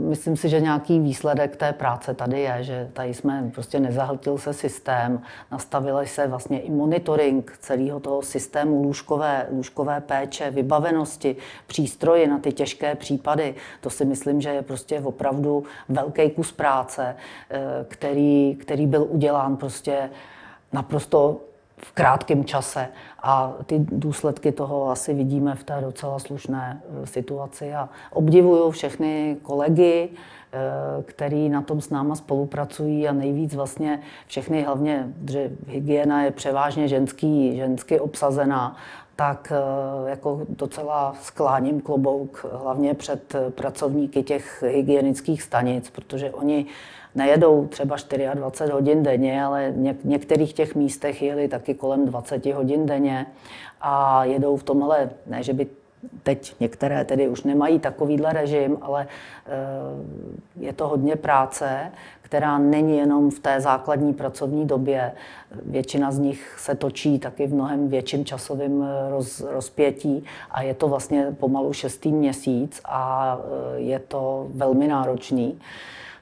myslím 0.09 0.37
si, 0.37 0.49
že 0.49 0.61
nějaký 0.61 1.01
výsledek 1.01 1.57
té 1.57 1.73
práce 1.73 2.15
tady 2.15 2.41
je, 2.41 2.59
že 2.61 2.91
tady 2.93 3.15
jsme 3.15 3.51
prostě 3.55 3.81
nezahltil 3.81 4.39
se 4.39 4.53
systém, 4.53 5.21
nastavili 5.53 6.07
se 6.07 6.27
vlastně 6.27 6.61
i 6.61 6.71
monitoring 6.71 7.57
celého 7.61 8.01
toho 8.01 8.23
systému 8.23 8.83
lůžkové, 8.83 9.47
lůžkové 9.51 10.01
péče, 10.01 10.51
vybavenosti, 10.51 11.37
přístroje 11.85 12.29
na 12.29 12.39
ty 12.39 12.53
těžké 12.53 12.95
případy. 12.95 13.55
To 13.81 13.91
si 13.91 14.05
myslím, 14.05 14.41
že 14.41 14.49
je 14.49 14.63
prostě 14.63 15.01
opravdu 15.01 15.65
velký 15.89 16.31
kus 16.31 16.53
práce, 16.53 17.17
eh, 17.51 17.61
který, 17.89 18.57
který 18.61 18.87
byl 18.87 19.07
udělán 19.11 19.57
prostě 19.57 20.11
naprosto 20.73 21.41
v 21.77 21.93
krátkém 21.93 22.45
čase. 22.45 22.89
A 23.23 23.53
ty 23.67 23.79
důsledky 23.79 24.53
toho 24.53 24.91
asi 24.91 25.15
vidíme 25.15 25.55
v 25.55 25.65
té 25.65 25.81
docela 25.81 26.19
slušné 26.19 26.83
eh, 26.83 27.07
situaci. 27.07 27.75
A 27.75 27.89
obdivuju 28.13 28.71
všechny 28.71 29.37
kolegy, 29.43 30.09
eh, 30.09 31.03
který 31.03 31.49
na 31.49 31.63
tom 31.63 31.81
s 31.81 31.91
náma 31.91 32.15
spolupracují 32.15 33.09
a 33.09 33.13
nejvíc 33.13 33.55
vlastně 33.55 34.01
všechny, 34.27 34.63
hlavně, 34.63 35.13
že 35.31 35.51
hygiena 35.69 36.23
je 36.25 36.31
převážně 36.31 36.89
ženský, 36.89 37.57
žensky 37.57 38.01
obsazená, 38.01 38.77
tak 39.17 39.53
eh, 39.53 40.11
jako 40.11 40.41
docela 40.49 41.15
skláním 41.23 41.81
klobouk, 41.81 42.47
hlavně 42.53 42.95
před 42.95 43.37
pracovníky 43.51 44.23
těch 44.23 44.65
hygienických 44.67 45.43
stanic, 45.43 45.91
protože 45.91 46.31
oni 46.31 46.67
nejedou 47.15 47.67
třeba 47.67 47.97
24 48.35 48.73
hodin 48.73 49.03
denně, 49.03 49.45
ale 49.45 49.71
v 49.71 50.05
některých 50.05 50.53
těch 50.53 50.75
místech 50.75 51.23
jeli 51.23 51.49
taky 51.49 51.75
kolem 51.75 52.07
20 52.07 52.47
hodin 52.47 52.87
denně 52.87 53.27
a 53.81 54.25
jedou 54.25 54.57
v 54.57 54.63
tomhle, 54.63 55.11
ne, 55.27 55.43
že 55.43 55.53
by 55.53 55.67
teď 56.23 56.55
některé 56.61 57.05
tedy 57.05 57.29
už 57.29 57.43
nemají 57.43 57.79
takovýhle 57.79 58.33
režim, 58.33 58.79
ale 58.81 59.07
eh, 59.47 59.51
je 60.61 60.73
to 60.73 60.89
hodně 60.89 61.17
práce, 61.17 61.93
která 62.23 62.59
není 62.59 62.99
jenom 62.99 63.31
v 63.31 63.39
té 63.39 63.61
základní 63.61 64.15
pracovní 64.15 64.67
době. 64.67 65.13
Většina 65.67 66.13
z 66.13 66.19
nich 66.19 66.57
se 66.59 66.75
točí 66.75 67.19
taky 67.19 67.47
v 67.47 67.55
mnohem 67.55 67.89
větším 67.89 68.25
časovém 68.25 68.83
eh, 68.83 69.11
roz, 69.11 69.41
rozpětí 69.41 70.25
a 70.51 70.63
je 70.63 70.75
to 70.75 70.89
vlastně 70.89 71.37
pomalu 71.41 71.73
šestý 71.73 72.13
měsíc 72.13 72.81
a 72.85 73.39
eh, 73.39 73.81
je 73.81 73.99
to 73.99 74.47
velmi 74.55 74.89
náročný 74.89 75.59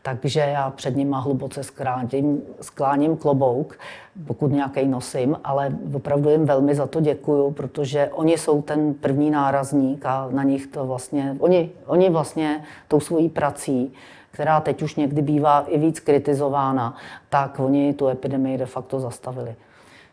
takže 0.03 0.40
já 0.40 0.70
před 0.70 0.96
nima 0.96 1.18
hluboce 1.18 1.62
skláním, 1.62 2.42
skláním 2.61 3.16
klobouk, 3.16 3.78
pokud 4.26 4.53
nějaký 4.53 4.86
nosím, 4.86 5.36
ale 5.44 5.70
opravdu 5.94 6.30
jim 6.30 6.46
velmi 6.46 6.74
za 6.74 6.86
to 6.86 7.00
děkuju, 7.00 7.50
protože 7.50 8.11
oni 8.12 8.38
jsou 8.38 8.62
ten 8.62 8.94
první 8.94 9.30
nárazník 9.30 10.07
a 10.07 10.28
na 10.30 10.42
nich 10.42 10.66
to 10.66 10.86
vlastně, 10.86 11.36
oni, 11.38 11.70
oni 11.86 12.11
vlastně 12.11 12.64
tou 12.88 13.00
svojí 13.00 13.28
prací, 13.28 13.92
která 14.30 14.61
teď 14.61 14.82
už 14.82 14.96
někdy 14.96 15.22
bývá 15.22 15.64
i 15.68 15.78
víc 15.78 16.00
kritizována, 16.00 16.96
tak 17.28 17.61
oni 17.61 17.94
tu 17.94 18.09
epidemii 18.09 18.59
de 18.59 18.66
facto 18.66 19.00
zastavili. 19.00 19.55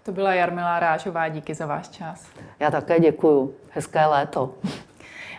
To 0.04 0.12
byla 0.12 0.34
Jarmila 0.34 0.80
Rážová, 0.80 1.28
díky 1.28 1.54
za 1.54 1.66
váš 1.66 1.88
čas. 1.88 2.26
Já 2.60 2.72
také 2.72 3.00
děkuju. 3.00 3.54
Hezké 3.72 4.06
léto. 4.06 4.54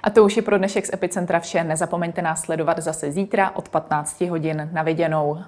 A 0.02 0.10
to 0.10 0.24
už 0.24 0.36
je 0.36 0.42
pro 0.42 0.58
dnešek 0.58 0.86
z 0.86 0.92
Epicentra 0.92 1.40
vše. 1.40 1.64
Nezapomeňte 1.64 2.22
nás 2.22 2.42
sledovat 2.42 2.78
zase 2.78 3.12
zítra 3.12 3.50
od 3.50 3.68
15 3.68 4.20
hodin 4.20 4.68
na 4.72 4.82
viděnou. 4.82 5.38